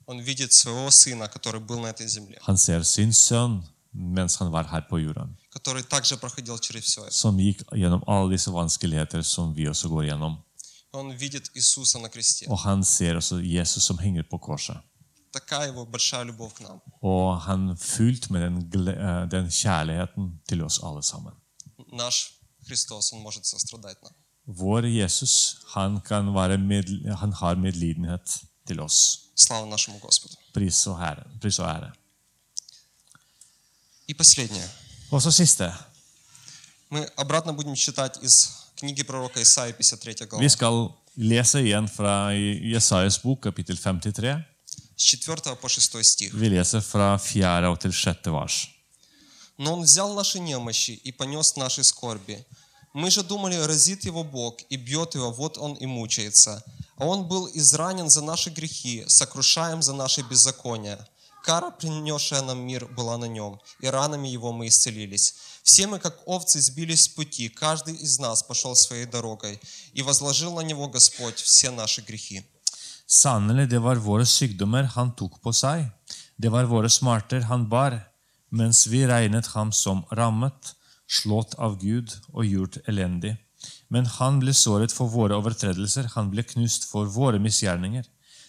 Он 0.05 0.19
видит 0.19 0.53
своего 0.53 0.89
Сына, 0.91 1.27
который 1.27 1.59
был 1.59 1.79
на 1.81 1.87
этой 1.89 2.07
земле, 2.07 2.37
Han 2.47 2.57
ser 2.57 2.83
sin 2.83 3.11
sønn 3.13 3.63
mens 3.93 4.35
han 4.37 4.51
var 4.51 4.63
her 4.71 4.81
på 4.89 4.99
jorden, 4.99 5.37
который 5.52 5.82
также 5.82 6.16
проходил 6.16 6.58
через 6.58 6.84
все 6.84 7.00
это. 7.02 7.10
som 7.10 7.38
gikk 7.38 7.62
gjennom 7.72 8.02
alle 8.06 8.30
disse 8.36 8.50
vanskeligheter 8.50 9.22
som 9.22 9.54
vi 9.54 9.68
også 9.68 9.88
går 9.88 10.04
gjennom. 10.04 10.36
Он 10.92 11.10
видит 11.16 11.50
Иисуса 11.54 11.98
на 11.98 12.08
кресте. 12.08 12.46
Og 12.48 12.58
han 12.58 12.84
ser 12.84 13.14
også 13.16 13.36
Jesus 13.40 13.82
som 13.82 13.98
henger 13.98 14.22
på 14.30 14.38
korset. 14.38 14.76
Такая 15.32 15.68
его 15.68 15.84
большая 15.86 16.24
любовь 16.24 16.54
к 16.54 16.60
нам. 16.60 16.80
Og 17.02 17.40
han 17.42 17.76
fullt 17.76 18.30
med 18.30 18.40
den, 18.42 18.70
gle- 18.74 18.98
eh, 18.98 19.30
den 19.30 19.50
kjærligheten 19.50 20.40
til 20.48 20.62
oss 20.62 20.78
alle 20.82 21.02
sammen. 21.02 21.32
Наш 21.92 22.30
Христос, 22.68 23.12
Он 23.12 23.20
может 23.22 23.44
сострадать 23.46 24.02
нам. 24.02 24.12
Vår 24.46 24.86
Jesus, 24.86 25.56
han, 25.74 26.00
kan 26.00 26.34
være 26.34 26.58
med, 26.58 27.14
han 27.16 27.32
har 27.32 27.54
medlidenhet 27.54 28.40
til 28.66 28.80
oss. 28.80 29.20
Слава 29.36 29.66
нашему 29.66 29.98
Господу. 29.98 30.34
Pris 30.54 30.86
og, 30.86 31.00
ære, 31.02 31.24
pris 31.40 31.58
og 31.58 31.66
ære. 31.68 31.92
И 34.08 34.14
последнее. 34.14 34.68
Og 35.11 35.21
så 35.21 35.31
siste. 35.31 35.73
Мы 36.89 37.05
обратно 37.15 37.53
будем 37.53 37.75
читать 37.75 38.17
из 38.21 38.49
книги 38.75 39.03
пророка 39.03 39.41
Исаии, 39.41 39.73
53 39.73 40.25
глава, 40.27 40.43
Vi 40.43 40.49
skal 40.49 40.93
lese 41.15 41.61
igjen 41.61 41.87
fra 41.87 42.31
Jesajas 42.33 43.17
bok, 43.23 43.39
kapittel 43.39 43.77
53. 43.77 44.45
с 44.95 45.03
4 45.03 45.55
по 45.55 45.69
6 45.69 46.03
стих. 46.03 46.33
Vi 46.33 46.49
leser 46.49 46.81
fra 46.81 47.17
4. 47.17 47.77
til 47.77 47.91
6. 47.93 48.27
vers. 48.27 48.67
Но 49.57 49.73
Он 49.73 49.81
взял 49.81 50.13
наши 50.13 50.39
немощи 50.39 50.91
и 50.91 51.11
понес 51.11 51.55
наши 51.55 51.83
скорби. 51.83 52.45
Мы 52.93 53.11
же 53.11 53.23
думали, 53.23 53.55
разит 53.55 54.05
его 54.05 54.23
Бог 54.23 54.57
и 54.69 54.77
бьет 54.77 55.15
его, 55.15 55.31
вот 55.31 55.57
он 55.57 55.73
и 55.73 55.85
мучается. 55.85 56.63
А 56.97 57.05
он 57.05 57.27
был 57.27 57.49
изранен 57.53 58.09
за 58.09 58.21
наши 58.21 58.49
грехи, 58.49 59.05
сокрушаем 59.07 59.81
за 59.81 59.93
наши 59.93 60.21
беззакония. 60.21 61.07
Кара, 61.49 61.71
принесшая 61.71 62.43
нам 62.43 62.59
мир, 62.59 62.85
была 62.85 63.17
на 63.17 63.25
нем, 63.25 63.59
и 63.79 63.87
ранами 63.87 64.27
его 64.27 64.51
мы 64.51 64.67
исцелились. 64.67 65.33
Все 65.63 65.87
мы, 65.87 65.97
как 65.97 66.21
овцы, 66.27 66.61
сбились 66.61 67.01
с 67.01 67.07
пути, 67.07 67.49
каждый 67.49 67.95
из 67.95 68.19
нас 68.19 68.43
пошел 68.43 68.75
своей 68.75 69.07
дорогой, 69.07 69.59
и 69.93 70.03
возложил 70.03 70.53
на 70.53 70.59
него 70.59 70.87
Господь 70.87 71.39
все 71.39 71.71
наши 71.71 72.01
грехи. 72.01 72.43
Sannelig, 73.07 73.69
det 73.69 73.79
var 73.81 73.95
våre 73.95 74.25
sykdommer 74.25 74.83
han 74.95 75.15
tok 75.15 75.41
på 75.41 75.51
seg. 75.51 75.89
Det 76.37 76.51
var 76.51 76.69
våre 76.69 76.89
smerter 76.89 77.41
han 77.49 77.65
bar, 77.69 77.97
mens 78.51 78.85
vi 78.85 79.07
regnet 79.07 79.47
ham 79.55 79.71
som 79.71 80.05
rammet, 80.11 80.75
slått 81.07 81.55
av 81.57 81.79
Gud 81.81 82.13
og 82.31 82.45
gjort 82.45 82.77
elendig. 82.85 83.37
Men 83.89 84.05
han 84.05 84.37
ble 84.39 84.53
såret 84.53 84.93
for 84.93 85.09
våre 85.09 85.33
overtredelser, 85.41 86.13
han 86.13 86.29
ble 86.29 86.45
knust 86.45 86.85
for 86.91 87.09
våre 87.09 87.41
misgjerninger. 87.41 88.05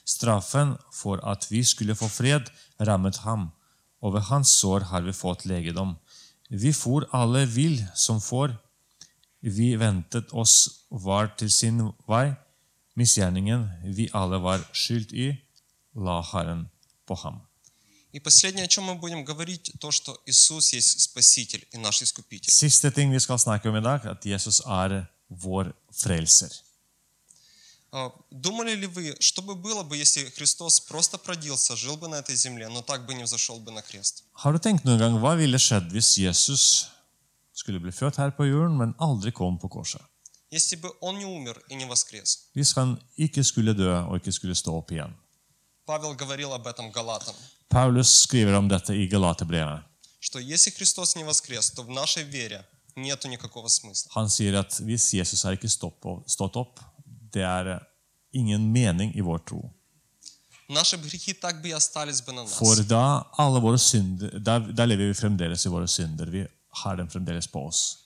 Straffen 0.10 0.76
for 0.94 1.22
at 1.26 1.48
vi 1.52 1.64
skulle 1.64 1.96
få 1.96 2.08
fred, 2.08 2.50
rammet 2.80 3.18
ham. 3.26 3.50
Over 4.02 4.20
hans 4.20 4.50
sår 4.50 4.90
har 4.92 5.02
vi 5.02 5.14
fått 5.14 5.46
legedom. 5.46 5.96
Vi 6.50 6.74
for 6.74 7.08
alle 7.12 7.46
vill 7.46 7.86
som 7.96 8.22
får. 8.22 8.56
Vi 9.42 9.76
ventet 9.76 10.34
oss 10.34 10.86
var 10.90 11.34
til 11.38 11.52
sin 11.52 11.82
vei. 12.08 12.36
Misgjerningen 12.96 13.68
vi 13.98 14.10
alle 14.14 14.38
var 14.40 14.62
skyld 14.74 15.12
i, 15.14 15.34
la 15.96 16.22
Herren 16.22 16.70
på 17.08 17.16
ham. 17.16 17.42
И 18.16 18.20
последнее, 18.20 18.64
о 18.64 18.68
чем 18.70 18.86
мы 18.86 18.96
будем 18.96 19.26
говорить, 19.26 19.74
то, 19.78 19.92
что 19.92 20.18
Иисус 20.26 20.72
есть 20.72 21.02
Спаситель 21.02 21.68
и 21.72 21.78
наш 21.78 22.02
Искупитель. 22.02 22.50
Siste 22.50 22.92
ting 22.92 23.12
vi 23.12 23.20
skal 23.20 23.40
snakke 23.40 23.70
om 23.70 23.76
i 23.76 23.82
dag, 23.82 24.06
at 24.06 24.26
Jesus 24.26 24.62
er 24.66 25.06
vår 25.28 25.74
frelser. 25.92 26.48
А, 27.93 28.13
Думали 28.31 28.75
ли 28.75 28.87
вы, 28.87 29.17
что 29.21 29.43
бы 29.43 29.55
было 29.57 29.83
бы, 29.83 29.97
если 29.97 30.25
Христос 30.31 30.81
просто 30.81 31.19
продился, 31.19 31.75
жил 31.77 31.97
бы 31.97 32.09
на 32.09 32.17
этой 32.21 32.37
земле, 32.37 32.69
но 32.69 32.83
так 32.83 33.05
бы 33.07 33.15
не 33.15 33.25
взошел 33.25 33.59
бы 33.59 33.73
на 33.73 33.83
крест? 33.83 34.25
Har 34.33 34.53
du 34.53 34.59
tenkt 34.61 34.85
noen 34.85 34.99
gang 34.99 35.19
hva 35.19 35.35
ville 35.37 35.59
skjedd 35.59 35.91
hvis 35.91 36.17
Jesus 36.19 36.87
skulle 37.53 37.81
bli 37.81 37.91
født 37.93 38.17
her 38.23 38.31
på 38.31 38.47
jorden, 38.47 38.77
men 38.79 38.95
aldri 38.99 39.33
kom 39.33 39.59
på 39.59 39.69
korset? 39.69 40.03
Если 40.51 40.77
бы 40.77 40.93
Он 41.01 41.19
не 41.19 41.25
умер 41.25 41.63
и 41.69 41.75
не 41.75 41.85
воскрес? 41.85 42.39
Hvis 42.55 42.73
han 42.77 42.99
ikke 43.17 43.45
skulle 43.45 43.73
dø 43.75 43.91
og 44.07 44.17
ikke 44.17 44.33
skulle 44.33 44.55
stå 44.55 44.77
opp 44.79 44.91
igjen? 44.93 45.15
Павел 45.87 46.15
говорил 46.15 46.53
об 46.53 46.67
этом 46.67 46.93
Галатам, 46.93 47.35
Paulus 47.69 48.23
skriver 48.23 48.55
om 48.55 48.69
dette 48.69 48.95
i 48.95 49.07
Galaterbrevet. 49.09 49.83
что 50.21 50.39
если 50.39 50.71
Христос 50.71 51.17
не 51.17 51.25
воскрес, 51.25 51.71
то 51.71 51.83
в 51.83 51.89
нашей 51.91 52.23
вере 52.25 52.67
нету 52.95 53.27
никакого 53.29 53.69
смысла. 53.69 54.11
Han 54.15 54.29
sier 54.29 54.55
at 54.61 54.79
hvis 54.81 55.13
Jesus 55.15 55.43
har 55.43 55.53
ikke 55.53 55.69
stått 55.69 56.57
opp, 56.57 56.79
det 57.30 57.44
er 57.44 57.80
ingen 58.34 58.72
mening 58.72 59.16
i 59.16 59.22
vår 59.22 59.38
tro. 59.48 59.72
Наши 60.70 60.98
грехи 60.98 61.34
так 61.34 61.62
бы 61.62 61.68
и 61.70 61.72
остались 61.72 62.22
бы 62.22 62.34
на 62.34 62.44
нас. 62.44 62.54
For 62.60 62.76
da, 62.84 63.24
alle 63.38 63.60
våre 63.62 63.78
synder, 63.78 64.40
da, 64.40 64.60
da 64.60 64.86
lever 64.86 65.08
vi 65.08 65.14
fremdeles 65.14 65.66
i 65.66 65.70
våre 65.70 65.88
synder. 65.88 66.26
Vi 66.26 66.48
har 66.84 66.96
dem 66.98 67.08
fremdeles 67.10 67.48
på 67.48 67.68
oss. 67.68 67.98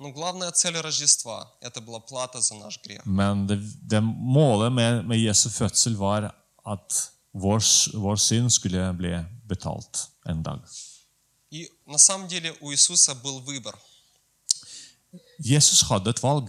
Но 0.00 0.12
главная 0.12 0.50
цель 0.52 0.76
Рождества – 0.80 1.60
это 1.60 1.80
была 1.80 2.00
плата 2.00 2.40
за 2.40 2.54
наш 2.54 2.78
грех. 2.84 3.02
Men 3.06 3.46
det, 3.46 3.56
det 3.88 4.00
målet 4.02 4.72
med, 4.72 5.04
med 5.06 5.18
Jesu 5.18 5.48
fødsel 5.50 5.96
var 5.96 6.34
at 6.66 7.10
vår, 7.32 7.58
s- 7.60 7.88
vår 7.94 8.16
synd 8.16 8.50
skulle 8.52 8.92
bli 8.94 9.24
betalt 9.46 10.08
en 10.26 10.42
dag. 10.42 10.60
И 11.50 11.68
на 11.86 11.98
самом 11.98 12.28
деле 12.28 12.52
у 12.60 12.72
Иисуса 12.72 13.14
был 13.14 13.40
выбор. 13.40 13.74
Jesus 15.40 15.82
hadde 15.82 16.10
et 16.10 16.22
valg. 16.22 16.48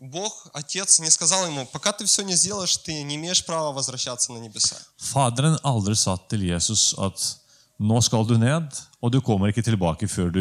А, 0.00 0.04
Бог, 0.04 0.48
Отец, 0.52 0.98
не 0.98 1.10
сказал 1.10 1.46
ему, 1.46 1.66
пока 1.66 1.92
ты 1.92 2.04
все 2.04 2.22
не 2.22 2.34
сделаешь, 2.34 2.76
ты 2.78 3.02
не 3.02 3.16
имеешь 3.16 3.44
права 3.44 3.72
возвращаться 3.72 4.32
на 4.32 4.38
небеса. 4.38 4.76
Faderen 4.96 5.58
aldri 5.62 5.96
sa 5.96 6.16
til 6.16 6.42
Jesus 6.42 6.94
at 6.98 7.36
nå 7.78 8.00
skal 8.00 8.26
du 8.26 8.36
ned, 8.38 8.68
og 9.00 9.12
du 9.12 9.20
kommer 9.20 9.48
ikke 9.48 9.62
tilbake 9.62 10.08
før 10.08 10.30
du 10.32 10.40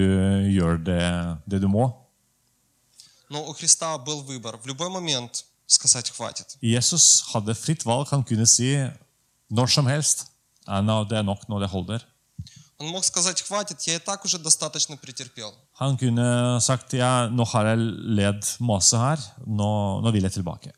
gjør 0.52 0.78
det, 0.78 1.04
det 1.46 1.62
du 1.62 1.68
må. 1.68 1.92
Но 3.30 3.46
у 3.46 3.54
Христа 3.54 3.98
был 3.98 4.22
выбор 4.22 4.58
в 4.58 4.66
любой 4.66 4.90
момент 4.90 5.46
сказать 5.68 6.10
«хватит». 6.10 6.58
Jesus 6.62 7.24
hadde 7.34 7.54
fritt 7.54 7.86
valg. 7.86 8.08
Han 8.12 8.24
kunne 8.24 8.48
si 8.48 8.74
når 9.50 9.68
som 9.68 9.88
helst 9.88 10.28
«Ja, 10.68 10.82
nå, 10.82 11.04
det 11.04 11.18
er 11.18 11.24
nok, 11.24 11.48
nå 11.50 11.60
det 11.60 11.70
holder. 11.70 12.06
Он 12.80 12.88
мог 12.88 13.04
сказать 13.04 13.42
«хватит, 13.42 13.82
я 13.88 13.96
и 13.96 14.00
так 14.00 14.26
уже 14.26 14.38
достаточно 14.40 14.96
претерпел». 14.98 15.54
Han 15.80 15.98
kunne 15.98 16.60
sagt 16.62 16.94
ja, 16.94 17.28
nå 17.30 17.44
har 17.44 17.66
jeg 17.66 17.78
led 18.18 18.44
masse 18.60 18.94
her, 18.98 19.18
nå, 19.46 20.02
nå 20.02 20.12
vil 20.12 20.24
jeg 20.24 20.32
tilbake. 20.34 20.72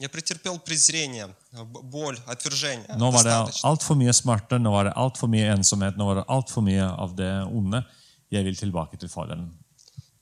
Я 0.00 0.08
претерпел 0.08 0.58
презрение, 0.58 1.26
б- 1.52 1.82
боль, 1.82 2.18
отвержение. 2.26 2.96
Nå 2.98 3.10
var 3.10 3.22
det 3.24 3.30
Достаточно. 3.30 3.68
altfor 3.70 3.94
mye 3.96 4.12
smerte, 4.12 4.58
nå 4.58 4.70
var 4.72 4.84
det 4.84 4.92
altfor 4.96 5.28
mye 5.28 5.46
ensomhet, 5.56 5.96
nå 5.96 6.04
var 6.04 6.14
det 6.16 6.24
altfor 6.28 6.62
mye 6.62 6.82
av 6.84 7.14
det 7.16 7.30
onde. 7.46 7.84
Jeg 8.30 8.44
vil 8.44 8.56
tilbake 8.56 8.98
til 8.98 9.08
Faderen. 9.08 9.52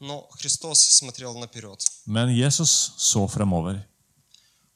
Но 0.01 0.29
Христос 0.39 0.79
смотрел 0.99 1.35
наперед. 1.41 1.81
Men 2.07 2.29
Jesus 2.37 2.93
så 2.99 3.27
fremover. 3.29 3.83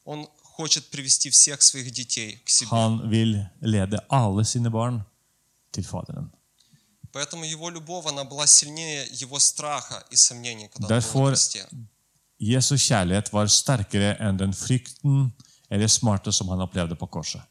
Он 0.05 0.27
хочет 0.43 0.91
привести 0.91 1.31
всех 1.31 1.63
своих 1.63 1.93
детей 1.93 2.43
к 2.45 2.49
себе. 2.49 2.69
Han 2.71 3.11
vil 3.11 3.47
lede 3.61 4.01
alle 4.11 4.45
sine 4.45 4.71
barn 4.71 5.05
til 5.74 5.84
Faderen. 5.84 6.32
Поэтому 7.14 7.44
его 7.46 7.70
любовь, 7.70 8.08
она 8.08 8.24
была 8.24 8.48
сильнее 8.48 9.08
его 9.12 9.38
страха 9.40 10.04
и 10.10 10.16
сомнений, 10.16 10.68
когда 10.68 10.88
он 10.88 10.90
был 10.90 10.98
Derfor 10.98 11.30
кресте. 11.30 11.68
Jesu 12.40 12.76
kjærlighet 12.76 13.32
var 13.32 13.48
sterkere 13.48 14.18
enn 14.20 14.38
den 14.38 14.54
frykten 14.54 15.32
eller 15.70 15.88
smerte 15.88 16.32
som 16.32 16.50
han 16.50 16.62
opplevde 16.62 16.96
på 16.96 17.08
korset. 17.08 17.42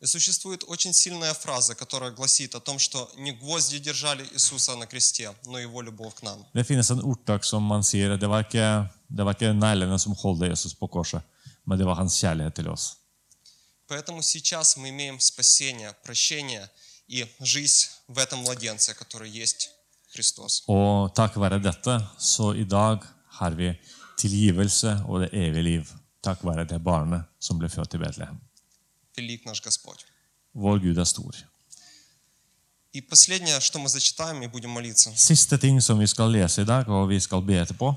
И 0.00 0.06
sуществует 0.06 0.64
очень 0.66 0.92
сильная 0.92 1.32
фраза, 1.32 1.76
которая 1.76 2.10
гласит 2.10 2.56
о 2.56 2.60
том, 2.60 2.80
что 2.80 3.08
не 3.16 3.32
гвозди 3.32 3.78
держали 3.78 4.24
Иисуса 4.32 4.74
на 4.74 4.86
кресте, 4.86 5.32
но 5.46 5.58
его 5.58 5.80
любовь 5.80 6.14
к 6.14 6.22
нам. 6.22 6.44
Det 6.52 6.64
finnes 6.64 6.90
en 6.90 7.00
ordtak 7.00 7.44
som 7.44 7.62
man 7.62 7.82
sier 7.82 8.16
det 8.16 8.28
var 8.28 8.40
ikke, 8.40 8.90
det 9.08 9.24
var 9.24 9.32
ikke 9.32 9.52
neglene 9.52 9.98
som 9.98 10.12
holdt 10.12 10.48
Jesus 10.48 10.74
på 10.74 10.86
korset, 10.88 11.22
men 11.64 11.78
det 11.78 11.86
var 11.86 11.94
hans 11.94 12.18
kjærlighet 12.20 12.54
til 12.54 12.68
oss. 12.68 12.96
Поэтому 13.86 14.22
сейчас 14.22 14.76
мы 14.76 14.88
имеем 14.88 15.20
спасение, 15.20 15.94
прощение 16.04 16.68
и 17.11 17.25
жизнь 17.39 17.87
в 18.07 18.17
этом 18.17 18.39
младенце, 18.39 18.93
который 18.93 19.29
есть 19.29 19.69
Христос. 20.13 20.63
Og 20.67 21.13
takk 21.15 21.37
være 21.37 21.59
dette, 21.63 21.99
så 22.19 22.53
i 22.53 22.63
dag 22.63 22.99
har 23.39 23.51
vi 23.51 23.73
tilgivelse 24.17 25.03
og 25.07 25.21
det 25.21 25.29
evige 25.33 25.63
liv. 25.63 25.91
Takk 26.23 26.43
være 26.43 26.65
det 26.65 26.83
barnet 26.83 27.23
som 27.39 27.59
ble 27.59 27.69
født 27.69 27.93
i 27.93 27.97
Betlehem. 27.97 28.39
Велик 29.17 29.45
наш 29.45 29.61
Господь. 29.61 30.05
Vår 30.53 30.79
Gud 30.79 30.97
er 30.97 31.03
stor. 31.05 31.35
И 32.93 33.01
последнее, 33.01 33.59
что 33.59 33.79
мы 33.79 33.89
зачитаем 33.89 34.41
и 34.43 34.47
будем 34.47 34.69
молиться. 34.71 35.11
Siste 35.15 35.57
ting 35.57 35.81
som 35.81 35.99
vi 35.99 36.07
skal 36.07 36.31
lese 36.31 36.61
i 36.61 36.65
dag, 36.65 36.87
og 36.89 37.09
vi 37.09 37.19
skal 37.19 37.41
be 37.41 37.53
etterpå. 37.61 37.95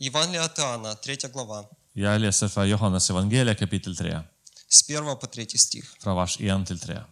Евангелие 0.00 0.40
от 0.40 0.58
Иоанна, 0.58 0.94
3 0.94 1.28
глава, 1.32 1.64
Jeg 1.96 2.20
leser 2.20 2.48
fra 2.48 2.64
Johannes 2.64 3.10
evangeliet, 3.10 3.58
kapittel 3.58 3.96
3, 3.96 4.22
с 4.68 4.84
1 4.88 5.16
по 5.20 5.26
3 5.26 5.58
стих. 5.58 5.84
fra 6.00 6.14
vers 6.14 6.36
1 6.40 6.66
til 6.66 6.78
3. 6.80 7.04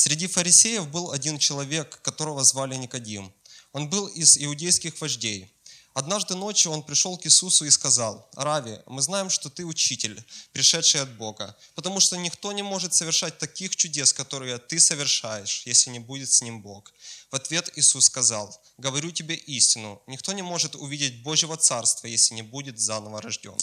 Среди 0.00 0.28
фарисеев 0.28 0.88
был 0.88 1.10
один 1.10 1.38
человек, 1.38 2.00
которого 2.02 2.44
звали 2.44 2.76
Никодим. 2.76 3.32
Он 3.72 3.90
был 3.90 4.06
из 4.06 4.38
иудейских 4.38 5.00
вождей. 5.00 5.52
Однажды 5.92 6.36
ночью 6.36 6.70
он 6.70 6.84
пришел 6.84 7.18
к 7.18 7.26
Иисусу 7.26 7.64
и 7.64 7.70
сказал, 7.70 8.30
«Рави, 8.36 8.78
мы 8.86 9.02
знаем, 9.02 9.28
что 9.28 9.50
ты 9.50 9.64
учитель, 9.64 10.22
пришедший 10.52 11.00
от 11.00 11.10
Бога, 11.16 11.56
потому 11.74 11.98
что 11.98 12.16
никто 12.16 12.52
не 12.52 12.62
может 12.62 12.94
совершать 12.94 13.38
таких 13.38 13.74
чудес, 13.74 14.12
которые 14.12 14.58
ты 14.58 14.78
совершаешь, 14.78 15.62
если 15.66 15.90
не 15.90 15.98
будет 15.98 16.30
с 16.30 16.42
ним 16.42 16.62
Бог». 16.62 16.92
В 17.32 17.34
ответ 17.34 17.72
Иисус 17.74 18.04
сказал, 18.04 18.56
«Говорю 18.78 19.10
тебе 19.10 19.34
истину, 19.34 20.00
никто 20.06 20.32
не 20.32 20.42
может 20.42 20.76
увидеть 20.76 21.24
Божьего 21.24 21.56
Царства, 21.56 22.06
если 22.06 22.36
не 22.36 22.42
будет 22.42 22.78
заново 22.78 23.20
рожден». 23.20 23.58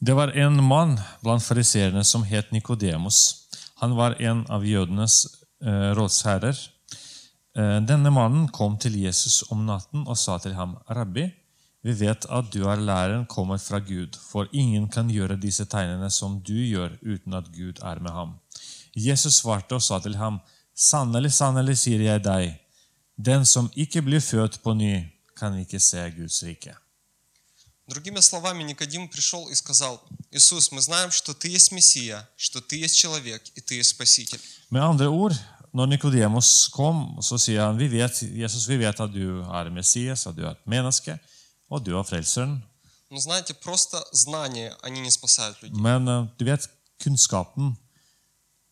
Det 0.00 0.14
var 0.14 0.28
en 0.28 0.62
mann 0.62 1.00
blant 1.22 1.44
fariseerne 1.44 2.04
som 2.04 2.22
het 2.22 2.52
Nikodemus. 2.52 3.48
Han 3.74 3.96
var 3.96 4.22
en 4.22 4.46
av 4.48 4.66
jødenes 4.66 5.26
rådsherrer. 5.66 6.58
Eh, 7.58 7.80
denne 7.82 8.10
mannen 8.14 8.46
kom 8.54 8.76
til 8.78 8.98
Jesus 9.00 9.42
om 9.50 9.64
natten 9.66 10.04
og 10.06 10.18
sa 10.20 10.36
til 10.38 10.54
ham, 10.54 10.76
Rabbi, 10.86 11.26
vi 11.82 11.94
vet 11.96 12.26
at 12.30 12.50
du 12.52 12.64
er 12.68 12.80
læreren 12.82 13.26
kommet 13.26 13.62
fra 13.62 13.80
Gud, 13.82 14.18
for 14.30 14.50
ingen 14.52 14.88
kan 14.92 15.10
gjøre 15.10 15.38
disse 15.40 15.66
tegnene 15.70 16.10
som 16.10 16.38
du 16.42 16.54
gjør, 16.54 16.98
uten 17.02 17.34
at 17.38 17.50
Gud 17.54 17.82
er 17.82 18.02
med 18.02 18.14
ham. 18.14 18.34
Jesus 18.94 19.40
svarte 19.40 19.78
og 19.78 19.82
sa 19.82 19.98
til 20.02 20.18
ham, 20.18 20.40
Sannelig, 20.78 21.32
sannelig, 21.34 21.74
sier 21.80 22.04
jeg 22.04 22.22
deg, 22.22 22.52
den 23.18 23.42
som 23.46 23.66
ikke 23.74 24.04
blir 24.06 24.22
født 24.22 24.60
på 24.62 24.76
ny, 24.78 25.08
kan 25.38 25.56
ikke 25.58 25.80
se 25.82 26.04
Guds 26.14 26.38
rike. 26.46 26.76
Другими 27.88 28.20
словами, 28.20 28.62
Никодим 28.64 29.08
пришел 29.08 29.48
и 29.48 29.54
сказал, 29.54 30.02
«Иисус, 30.30 30.70
мы 30.72 30.82
знаем, 30.82 31.10
что 31.10 31.32
Ты 31.32 31.48
есть 31.48 31.72
Мессия, 31.72 32.28
что 32.36 32.60
Ты 32.60 32.76
есть 32.76 32.96
человек 32.96 33.42
и 33.54 33.60
Ты 33.62 33.76
есть 33.76 33.90
Спаситель». 33.90 34.40
Med 34.70 34.82
andre 34.82 35.08
ord, 35.08 35.34
når 35.72 35.86
Nikodemus 35.86 36.68
kom, 36.68 37.22
så 37.22 37.38
sier 37.38 37.60
han 37.62 37.78
vi 37.78 37.88
vet, 37.88 38.22
Jesus, 38.22 38.68
vi 38.68 38.76
vet 38.76 39.00
at 39.00 39.12
du 39.12 39.40
er 39.40 39.70
Messias, 39.70 40.26
at 40.26 40.36
du 40.36 40.44
er 40.44 40.50
et 40.50 40.66
menneske, 40.66 41.18
og 41.70 41.84
du 41.86 41.96
er 41.98 42.02
frelseren. 42.02 42.62
Но 43.10 43.18
знаете, 43.20 43.54
просто 43.54 44.04
знания, 44.12 44.76
они 44.82 45.00
не 45.00 45.10
спасают 45.10 45.62
людей, 45.62 45.80
Men 45.80 46.08
eh, 46.08 46.28
du 46.38 46.44
vet, 46.44 46.68
kunnskapen 47.02 47.76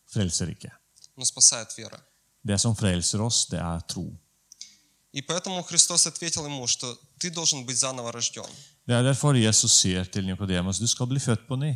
frelser 0.05 0.49
ikke. 0.49 0.71
но 1.15 1.25
спасает 1.25 1.75
вера. 1.77 1.99
Det 2.43 2.59
som 2.59 2.75
frelser 2.75 3.21
oss, 3.21 3.47
det 3.49 3.59
er 3.59 3.81
tro. 3.87 4.13
И 5.11 5.21
поэтому 5.21 5.63
Христос 5.63 6.05
ответил 6.05 6.45
ему, 6.45 6.67
что 6.67 6.99
ты 7.17 7.31
должен 7.31 7.65
быть 7.65 7.79
заново 7.79 8.11
рожден. 8.11 8.45
Det 8.86 8.94
er 8.96 9.02
derfor 9.02 9.34
Jesus 9.34 9.72
sier 9.80 10.04
til 10.04 10.24
Nikodemus, 10.26 10.78
du 10.78 10.86
skal 10.86 11.06
bli 11.06 11.20
født 11.20 11.46
på 11.48 11.56
ny. 11.56 11.74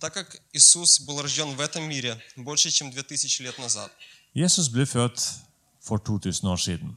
Так 0.00 0.12
как 0.14 0.36
Иисус 0.52 1.00
был 1.00 1.22
рожден 1.22 1.54
в 1.56 1.60
этом 1.60 1.84
мире 1.88 2.20
больше, 2.36 2.70
чем 2.70 2.90
2000 2.92 3.44
лет 3.44 3.58
назад, 3.58 3.90
Jesus 4.34 4.68
ble 4.68 4.86
født 4.86 5.20
for 5.80 5.98
2000 5.98 6.48
år 6.48 6.56
siden. 6.56 6.96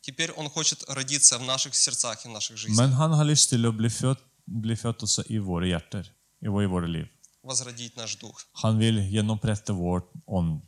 теперь 0.00 0.32
Он 0.32 0.48
хочет 0.50 0.84
родиться 0.88 1.38
в 1.38 1.42
наших 1.42 1.74
сердцах 1.74 2.24
и 2.24 2.28
в 2.28 2.32
наших 2.32 2.56
жизнях, 2.56 2.76
Men 2.78 2.92
han 2.92 3.12
har 3.12 3.24
lyst 3.24 3.50
til 3.50 3.64
å 3.66 3.72
bli 3.72 3.88
født, 3.88 4.18
bli 4.46 4.74
født 4.76 5.02
også 5.02 5.22
i 5.30 5.38
våre 5.38 5.66
hjerter, 5.66 6.10
i 6.42 6.48
våre, 6.48 6.64
i 6.64 6.66
våre 6.66 6.88
liv. 6.88 7.08
возродить 7.44 7.96
наш 7.96 8.16
дух. 8.16 8.44
Han 8.62 8.78
vil 8.78 8.98
gjenopprette 9.10 9.72
vår 9.72 10.02
ånd. 10.26 10.60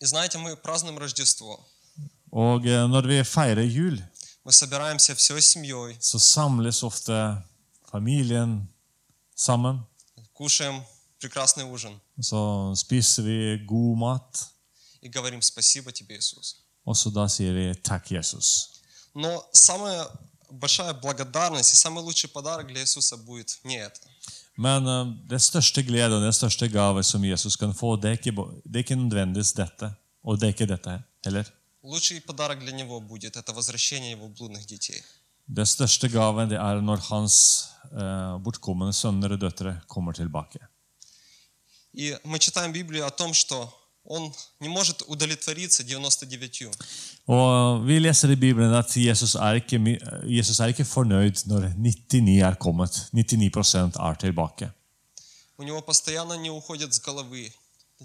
И 0.00 0.04
знаете, 0.06 0.38
мы 0.38 0.56
празднуем 0.56 0.98
Рождество. 0.98 1.66
Og 2.32 2.66
eh, 2.66 2.86
når 2.86 3.06
vi 3.06 3.24
feirer 3.24 3.62
jul, 3.66 3.98
Мы 4.44 4.52
собираемся 4.52 5.14
всей 5.14 5.40
семьей, 5.42 5.96
så 6.00 6.18
samles 6.18 6.82
ofte 6.82 7.42
familien 7.92 8.68
sammen. 9.36 9.80
кушаем 10.32 10.82
прекрасный 11.20 11.64
ужин 11.64 12.00
Så 12.20 12.72
spiser 12.76 13.22
vi 13.22 13.66
god 13.66 13.96
mat, 13.98 14.46
и 15.02 15.08
говорим 15.08 15.42
«Спасибо 15.42 15.92
тебе, 15.92 16.16
Иисус». 16.16 16.56
og 16.86 16.96
så 16.96 17.10
da 17.10 17.26
sier 17.28 17.52
vi 17.52 17.72
'takk, 17.82 18.10
Jesus'. 18.10 18.68
Но 19.14 19.44
самая 19.52 20.06
большая 20.50 20.94
благодарность 20.94 21.72
и 21.72 21.76
самый 21.76 22.02
лучший 22.02 22.28
подарок 22.28 22.66
для 22.68 22.80
Иисуса 22.80 23.16
будет 23.16 23.58
не 23.64 23.76
это. 23.78 24.00
Men 24.56 24.86
eh, 24.86 25.28
det 25.28 25.40
største 25.42 25.82
glede 25.82 26.16
og 26.16 26.22
den 26.22 26.32
største 26.32 26.68
gave 26.68 27.02
som 27.04 27.24
Jesus 27.24 27.56
kan 27.56 27.74
få, 27.74 27.96
det 27.96 28.04
er 28.04 28.12
ikke, 28.12 28.32
bo- 28.32 28.50
det 28.64 28.74
er 28.76 28.78
ikke 28.78 28.94
nødvendigvis 28.96 29.52
dette. 29.52 29.94
Og 30.24 30.40
det 30.40 30.42
er 30.44 30.48
ikke 30.48 30.66
dette 30.66 31.02
heller. 31.24 31.44
Лучший 31.85 32.19
подарок 32.19 32.59
для 32.59 32.71
него 32.71 32.99
будет 32.99 33.37
это 33.37 33.53
возвращение 33.53 34.11
его 34.11 34.27
блудных 34.27 34.65
детей. 34.65 35.03
Den 35.47 35.65
største 35.65 36.09
gaven 36.09 36.49
det 36.49 36.57
er 36.57 36.81
når 36.81 37.03
hans 37.09 37.35
eh, 37.91 38.37
bortkomne 38.41 38.89
sønner 38.93 39.35
og 39.35 39.41
døtre 39.41 39.81
kommer 39.87 40.13
tilbake. 40.13 40.59
И 41.93 42.17
мы 42.23 42.39
читаем 42.39 42.71
в 42.71 42.73
Библии 42.73 43.01
о 43.01 43.11
том, 43.11 43.33
что 43.33 43.71
он 44.03 44.33
не 44.59 44.67
может 44.67 45.03
удовлетвориться 45.07 45.83
99. 45.83 46.71
Og 47.27 47.87
Vi 47.87 47.99
leser 47.99 48.29
i 48.31 48.35
Bibelen 48.35 48.73
at 48.73 48.97
Jesus 48.97 49.35
er 49.35 49.53
ikke, 49.53 49.99
Jesus 50.23 50.59
er 50.59 50.65
ikke 50.65 50.85
fornøyd 50.85 51.45
når 51.45 51.73
99 51.77 52.41
er 52.41 52.55
kommet. 52.55 53.09
99 53.13 53.95
er 53.95 54.15
tilbake. 54.15 54.71
У 55.57 55.63
него 55.63 55.81
постоянно 55.81 56.33
не 56.33 56.49
уходит 56.49 56.93
с 56.93 56.99
головы 56.99 57.53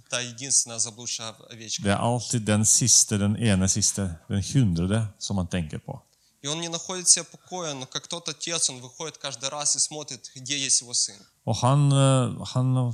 та 0.10 0.20
единственная 0.20 0.80
заблудшая 0.80 1.36
овечка. 1.50 1.84
Det 1.84 1.92
er 1.92 1.98
alltid 1.98 2.42
den 2.46 2.66
siste, 2.66 3.18
den 3.18 3.36
ene 3.38 3.68
siste, 3.68 4.20
den 4.30 4.44
hundrede, 4.54 5.08
som 5.20 5.36
man 5.36 5.48
tenker 5.48 5.80
på. 5.80 6.02
И 6.42 6.48
он 6.48 6.62
не 6.62 6.70
находит 6.70 7.08
себе 7.08 7.26
покоя, 7.26 7.74
но 7.74 7.88
как 7.88 8.08
тот 8.08 8.30
отец, 8.30 8.70
он 8.70 8.80
выходит 8.80 9.18
каждый 9.18 9.50
раз 9.50 9.76
и 9.76 9.80
смотрит, 9.80 10.32
где 10.36 10.60
есть 10.60 10.82
его 10.82 10.94
сын. 10.94 11.16
Og 11.44 11.56
han, 11.56 11.92
eh, 11.92 12.46
han, 12.54 12.94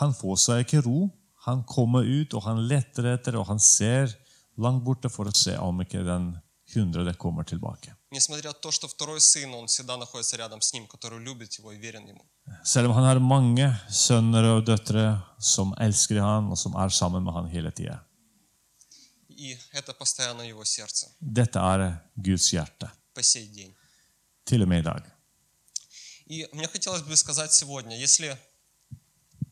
han 0.00 0.14
får 0.14 0.36
seg 0.36 0.58
ikke 0.64 0.80
ro. 0.80 1.10
Han 1.46 1.64
kommer 1.64 2.04
ut, 2.04 2.34
og 2.34 2.42
han 2.42 2.66
leter 2.68 3.14
etter, 3.14 3.36
og 3.36 3.46
han 3.46 3.58
ser 3.58 4.12
langt 4.56 4.84
borte 4.84 5.08
for 5.08 5.24
å 5.24 5.32
se 5.32 5.56
om 5.56 5.80
ikke 5.80 6.04
den 6.04 6.34
hundrede 6.74 7.14
kommer 7.14 7.44
tilbake. 7.44 7.94
Несмотря 8.14 8.50
на 8.50 8.54
то, 8.54 8.70
что 8.72 8.88
второй 8.88 9.20
сын, 9.20 9.54
он 9.54 9.66
всегда 9.66 9.96
находится 9.96 10.36
рядом 10.36 10.60
с 10.60 10.72
ним, 10.72 10.86
который 10.86 11.18
любит 11.20 11.52
его 11.58 11.72
и 11.72 11.78
верен 11.78 12.06
ему. 12.08 12.24
Selv 12.64 12.88
om 12.88 12.92
han 12.94 13.04
har 13.04 13.18
mange 13.20 13.78
sønner 13.90 14.44
og 14.56 14.66
døtre 14.66 15.22
som 15.38 15.74
elsker 15.78 16.20
han, 16.20 16.50
og 16.50 16.58
som 16.58 16.74
er 16.74 16.88
sammen 16.88 17.22
med 17.24 17.32
han 17.32 17.46
hele 17.48 17.70
tida. 17.70 18.00
И 19.28 19.56
это 19.72 19.94
постоянно 19.94 20.42
в 20.42 20.48
его 20.48 20.64
сердце 20.64 21.06
Dette 21.20 21.58
er 21.58 21.98
Guds 22.16 22.50
hjerte, 22.52 22.90
по 23.14 23.22
сей 23.22 23.46
день. 23.48 23.74
til 24.44 24.62
og 24.62 24.68
med 24.68 24.78
i 24.78 24.82
dag. 24.82 25.02
И 26.26 26.46
мне 26.52 26.66
хотелось 26.68 27.02
бы 27.02 27.16
сказать 27.16 27.52
сегодня, 27.52 27.96
если 27.96 28.36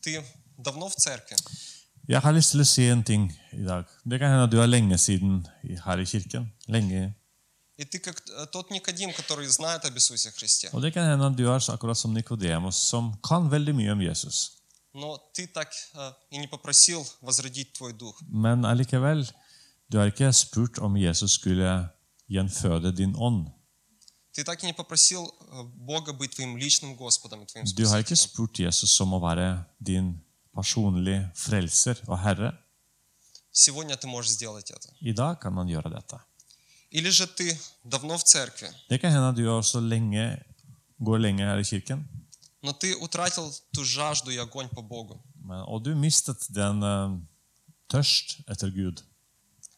ты 0.01 0.23
давно 0.57 0.89
в 0.89 0.95
церкви, 0.95 1.35
Jeg 2.07 2.21
har 2.21 2.31
lyst 2.33 2.51
til 2.51 2.61
å 2.61 2.65
si 2.65 2.87
en 2.89 3.03
ting 3.03 3.31
i 3.53 3.63
dag. 3.63 3.85
Det 4.05 4.19
kan 4.19 4.29
hende 4.31 4.43
at 4.43 4.51
du 4.51 4.59
er 4.61 4.65
lenge 4.65 4.97
siden 4.97 5.47
i- 5.63 5.75
her 5.85 5.97
i 5.99 6.05
kirken. 6.05 6.51
Lenge. 6.67 7.13
и 7.77 7.85
ты 7.85 7.99
как 7.99 8.21
э, 8.29 8.45
тот 8.51 8.71
Никодим, 8.71 9.13
который 9.13 9.47
знает 9.47 9.85
об 9.85 9.95
Иисусе 9.95 10.31
Христе, 10.31 10.69
Og 10.73 10.81
det 10.81 10.93
kan 10.93 11.05
hende 11.09 11.25
at 11.25 11.37
du 11.37 11.45
er 11.47 11.69
akkurat 11.69 11.97
som 11.97 12.13
Nikodemus, 12.13 12.75
som 12.75 13.13
kan 13.23 13.49
veldig 13.51 13.75
mye 13.75 13.91
om 13.91 14.01
Jesus. 14.01 14.51
но 14.93 15.17
ты 15.33 15.47
так 15.47 15.69
э, 15.93 16.11
и 16.31 16.37
не 16.37 16.47
попросил 16.47 17.05
возродить 17.21 17.73
твой 17.73 17.93
дух. 17.93 18.21
Men 18.27 18.65
allikevel, 18.65 19.31
du 19.89 19.97
har 19.97 20.05
ikke 20.07 20.33
spurt 20.33 20.77
om 20.79 20.97
Jesus 20.97 21.31
skulle 21.31 21.89
gjenføde 22.27 22.91
din 22.95 23.15
ånd. 23.15 23.47
Ты 24.33 24.43
так 24.43 24.63
и 24.63 24.65
не 24.65 24.73
попросил 24.73 25.23
э, 25.51 25.63
Бога 25.63 26.11
быть 26.13 26.35
твоим 26.35 26.57
личным 26.57 26.95
Господом 26.95 27.43
и 27.43 27.45
твоим 27.45 27.65
Du 27.65 27.87
har 27.87 27.99
ikke 27.99 28.15
Спасителем. 28.15 28.33
spurt 28.33 28.59
Jesus 28.59 28.99
om 29.01 29.13
å 29.13 29.19
være 29.21 29.65
din 29.79 30.21
personlige 30.55 31.31
frelser 31.35 31.95
og 32.07 32.19
herre. 32.19 32.51
Сегодня 33.51 33.95
ты 33.97 34.07
можешь 34.07 34.31
сделать 34.31 34.69
это. 34.71 34.89
I 35.01 35.13
dag 35.13 35.39
kan 35.39 35.53
man 35.53 35.67
gjøre 35.67 35.89
dette. 35.89 36.19
Или 36.93 37.09
же 37.09 37.27
ты 37.27 37.57
давно 37.83 38.17
в 38.17 38.23
церкви, 38.23 38.67
Det 38.89 38.99
kan 39.01 39.11
hende 39.11 39.27
at 39.29 39.35
du 39.37 39.47
også 39.49 39.79
lenge, 39.79 40.43
går 40.99 41.17
lenge 41.17 41.43
her 41.43 41.57
i 41.57 41.63
kirken, 41.63 42.07
но 42.61 42.71
ты 42.73 42.95
утратил 42.95 43.53
ту 43.73 43.83
жажду 43.85 44.31
и 44.31 44.37
огонь 44.37 44.69
по 44.69 44.81
Богу, 44.81 45.21
men, 45.43 45.63
og 45.67 45.83
du 45.85 45.95
mistet 45.95 46.37
den 46.49 46.83
eh, 46.83 47.19
tørst 47.89 48.41
etter 48.47 48.69
Gud. 48.69 49.03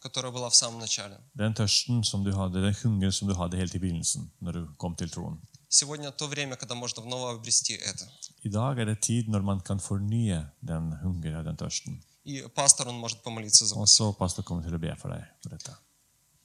которая 0.02 0.32
была 0.32 0.50
в 0.50 0.56
самом 0.56 0.80
начале. 0.80 1.18
Den 1.36 1.54
tørsten 1.54 2.04
som 2.04 2.24
du 2.24 2.32
hadde, 2.34 2.54
den 2.62 2.74
hunger 2.84 3.12
som 3.12 3.28
du 3.28 3.36
hadde 3.36 3.58
helt 3.58 3.76
i 3.76 3.80
begynnelsen, 3.80 4.32
når 4.42 4.52
du 4.52 4.68
kom 4.78 4.96
til 4.96 5.10
troen. 5.12 5.38
Сегодня 5.70 6.12
то 6.12 6.28
время, 6.28 6.56
когда 6.56 6.76
можно 6.76 7.02
вновь 7.04 7.36
обрести 7.36 7.74
это. 7.78 8.08
I 8.44 8.50
dag 8.50 8.80
er 8.80 8.86
det 8.86 9.02
tid 9.02 9.28
når 9.30 9.42
man 9.42 9.60
kan 9.62 9.80
fornye 9.80 10.50
den 10.62 10.92
hunger 11.04 11.38
og 11.40 11.46
den 11.46 11.56
tørsten. 11.58 12.02
И 12.26 12.42
пастор, 12.56 12.88
он 12.88 12.96
может 13.00 13.22
помолиться 13.24 13.66
за 13.66 13.76
Og 13.76 13.82
вас. 13.82 13.92
så 13.92 14.12
pastor 14.18 14.44
kommer 14.44 14.64
til 14.64 14.74
å 14.74 14.80
be 14.80 14.96
for 14.98 15.10
deg 15.10 15.24
for 15.44 15.50
dette. 15.50 15.72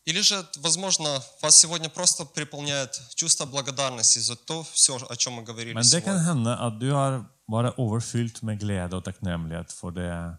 Или 0.06 0.22
же, 0.22 0.48
возможно, 0.58 1.24
вас 1.42 1.60
сегодня 1.60 1.90
просто 1.90 2.26
переполняет 2.26 3.00
чувство 3.16 3.46
благодарности 3.46 4.20
за 4.20 4.36
то 4.36 4.64
все, 4.74 4.98
о 4.98 5.16
чем 5.16 5.34
мы 5.34 5.44
говорили 5.44 5.74
Men 5.74 5.84
det 5.84 6.02
kan 6.02 6.18
сегодня. 6.18 6.34
hende 6.34 6.58
at 6.58 6.80
du 6.80 6.92
har 6.92 7.26
bare 7.48 7.74
overfylt 7.78 8.42
med 8.42 8.60
glede 8.60 8.96
og 8.96 9.04
takknemlighet 9.04 9.72
for 9.72 9.92
det, 9.92 10.38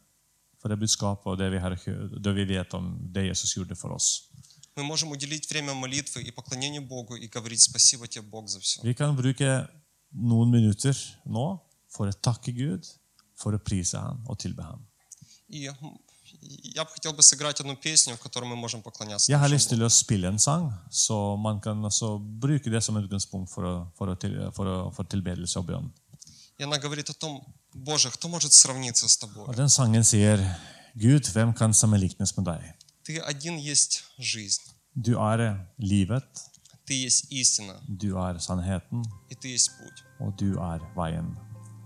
for 0.59 0.69
det 0.69 0.79
budskapet 0.79 1.27
og 1.27 1.39
det 1.39 1.51
vi, 1.53 1.59
har, 1.59 1.79
det 2.25 2.35
vi 2.35 2.45
vet 2.45 2.75
om 2.75 2.99
det 3.15 3.27
Jesus 3.27 3.55
gjorde 3.57 3.75
for 3.77 3.93
oss. 3.93 4.29
Мы 4.75 4.83
можем 4.85 5.11
уделить 5.11 5.49
время 5.51 5.75
молитвы 5.75 6.23
и 6.23 6.31
поклонению 6.31 6.83
Богу 6.83 7.15
и 7.15 7.29
говорить 7.29 7.61
спасибо 7.61 8.09
тебе, 8.09 8.23
Бог, 8.23 8.49
за 8.49 8.59
все. 8.61 8.81
Vi 8.83 8.95
kan 8.95 9.15
bruke 9.17 9.69
noen 10.11 10.51
minutter 10.51 10.97
nå 11.25 11.61
for 11.89 12.09
å 12.09 12.13
takke 12.13 12.53
Gud, 12.53 12.89
for 13.37 13.55
å 13.55 13.59
prise 13.59 13.99
Han 13.99 14.25
og 14.27 14.39
tilbe 14.39 14.63
Han. 14.63 14.81
И 15.49 15.69
я 16.76 16.84
бы 16.84 16.90
хотел 16.92 17.14
бы 17.14 17.24
сыграть 17.24 17.60
одну 17.60 17.76
песню, 17.76 18.16
в 18.16 18.20
которой 18.20 18.46
мы 18.46 18.56
можем 18.56 18.82
поклоняться. 18.82 19.32
Jeg 19.32 19.40
har 19.40 19.50
нашему 19.50 19.56
lyst 19.58 19.70
til 19.70 19.84
å 19.84 19.90
spille 19.90 20.28
en 20.28 20.40
sang, 20.40 20.74
så 20.90 21.36
man 21.38 21.60
kan 21.60 21.84
altså 21.86 22.18
bruke 22.20 22.70
det 22.70 22.84
som 22.84 22.96
utgangspunkt 22.98 23.50
for, 23.52 23.64
å, 23.64 23.76
for, 23.98 24.08
å 24.14 24.16
til, 24.16 24.36
for, 24.54 24.66
å, 24.68 24.92
for 24.94 25.04
tilbedelse 25.06 25.60
og 25.60 25.66
bønn. 25.66 25.92
И 26.60 26.64
она 26.64 26.78
говорит 26.80 27.10
о 27.10 27.14
том, 27.14 27.42
Боже, 27.74 28.10
кто 28.10 28.28
может 28.28 28.52
сравниться 28.54 29.08
с 29.08 29.18
тобой? 29.18 29.46
Og 29.48 29.56
den 29.56 29.70
sangen 29.70 30.04
sier 30.04 30.42
Gud, 30.96 31.28
hvem 31.34 31.54
kan 31.54 31.74
sammenlignes 31.74 32.36
med 32.38 32.46
deg? 32.46 32.74
Ты 33.04 33.20
один 33.20 33.58
есть 33.58 34.04
жизнь, 34.18 34.62
Du 34.96 35.14
er 35.20 35.68
livet, 35.78 36.26
ты 36.88 36.94
есть 37.06 37.28
истина, 37.32 37.80
du 37.88 38.18
er 38.18 38.40
sannheten, 38.40 39.04
и 39.30 39.36
ты 39.36 39.50
есть 39.50 39.72
pуть. 39.78 40.04
og 40.20 40.36
du 40.38 40.58
er 40.60 40.80
veien. 40.96 41.38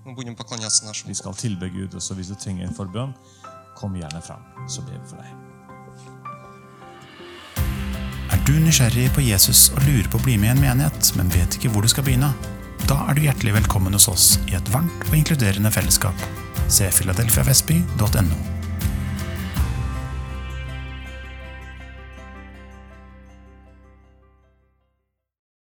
Мы 0.06 0.16
будем 0.16 0.36
поклоняться 0.36 0.86
нашему 0.86 1.10
Vi 1.10 1.14
Богу. 1.14 1.34
skal 1.34 1.36
tilbe 1.36 1.70
Gud, 1.70 1.94
og 1.94 2.02
så 2.02 2.14
hvis 2.16 2.28
du 2.30 2.36
trenger 2.36 2.68
en 2.68 2.74
forbønn, 2.74 3.14
kom 3.77 3.97
gjerne 3.97 4.23
fram, 4.25 4.43
så 4.69 4.83
ber 4.87 4.99
vi 4.99 5.11
for 5.11 5.21
deg. 5.21 5.33
Er 8.35 8.43
du 8.49 8.55
nysgjerrig 8.63 9.09
på 9.15 9.25
Jesus 9.27 9.69
og 9.75 9.85
lurer 9.87 10.09
på 10.11 10.19
å 10.19 10.27
bli 10.27 10.37
med 10.41 10.51
i 10.51 10.55
en 10.57 10.65
menighet, 10.65 11.13
men 11.19 11.31
vet 11.35 11.59
ikke 11.59 11.71
hvor 11.75 11.87
du 11.87 11.91
skal 11.93 12.07
begynne? 12.07 12.33
Da 12.87 12.99
er 13.09 13.17
du 13.17 13.25
hjertelig 13.25 13.57
velkommen 13.57 13.97
hos 13.97 14.09
oss 14.11 14.27
i 14.51 14.55
et 14.59 14.69
varmt 14.75 15.09
og 15.09 15.17
inkluderende 15.19 15.73
fellesskap. 15.75 16.29
Se 16.71 16.91
filadelfiavestby.no. 16.95 18.66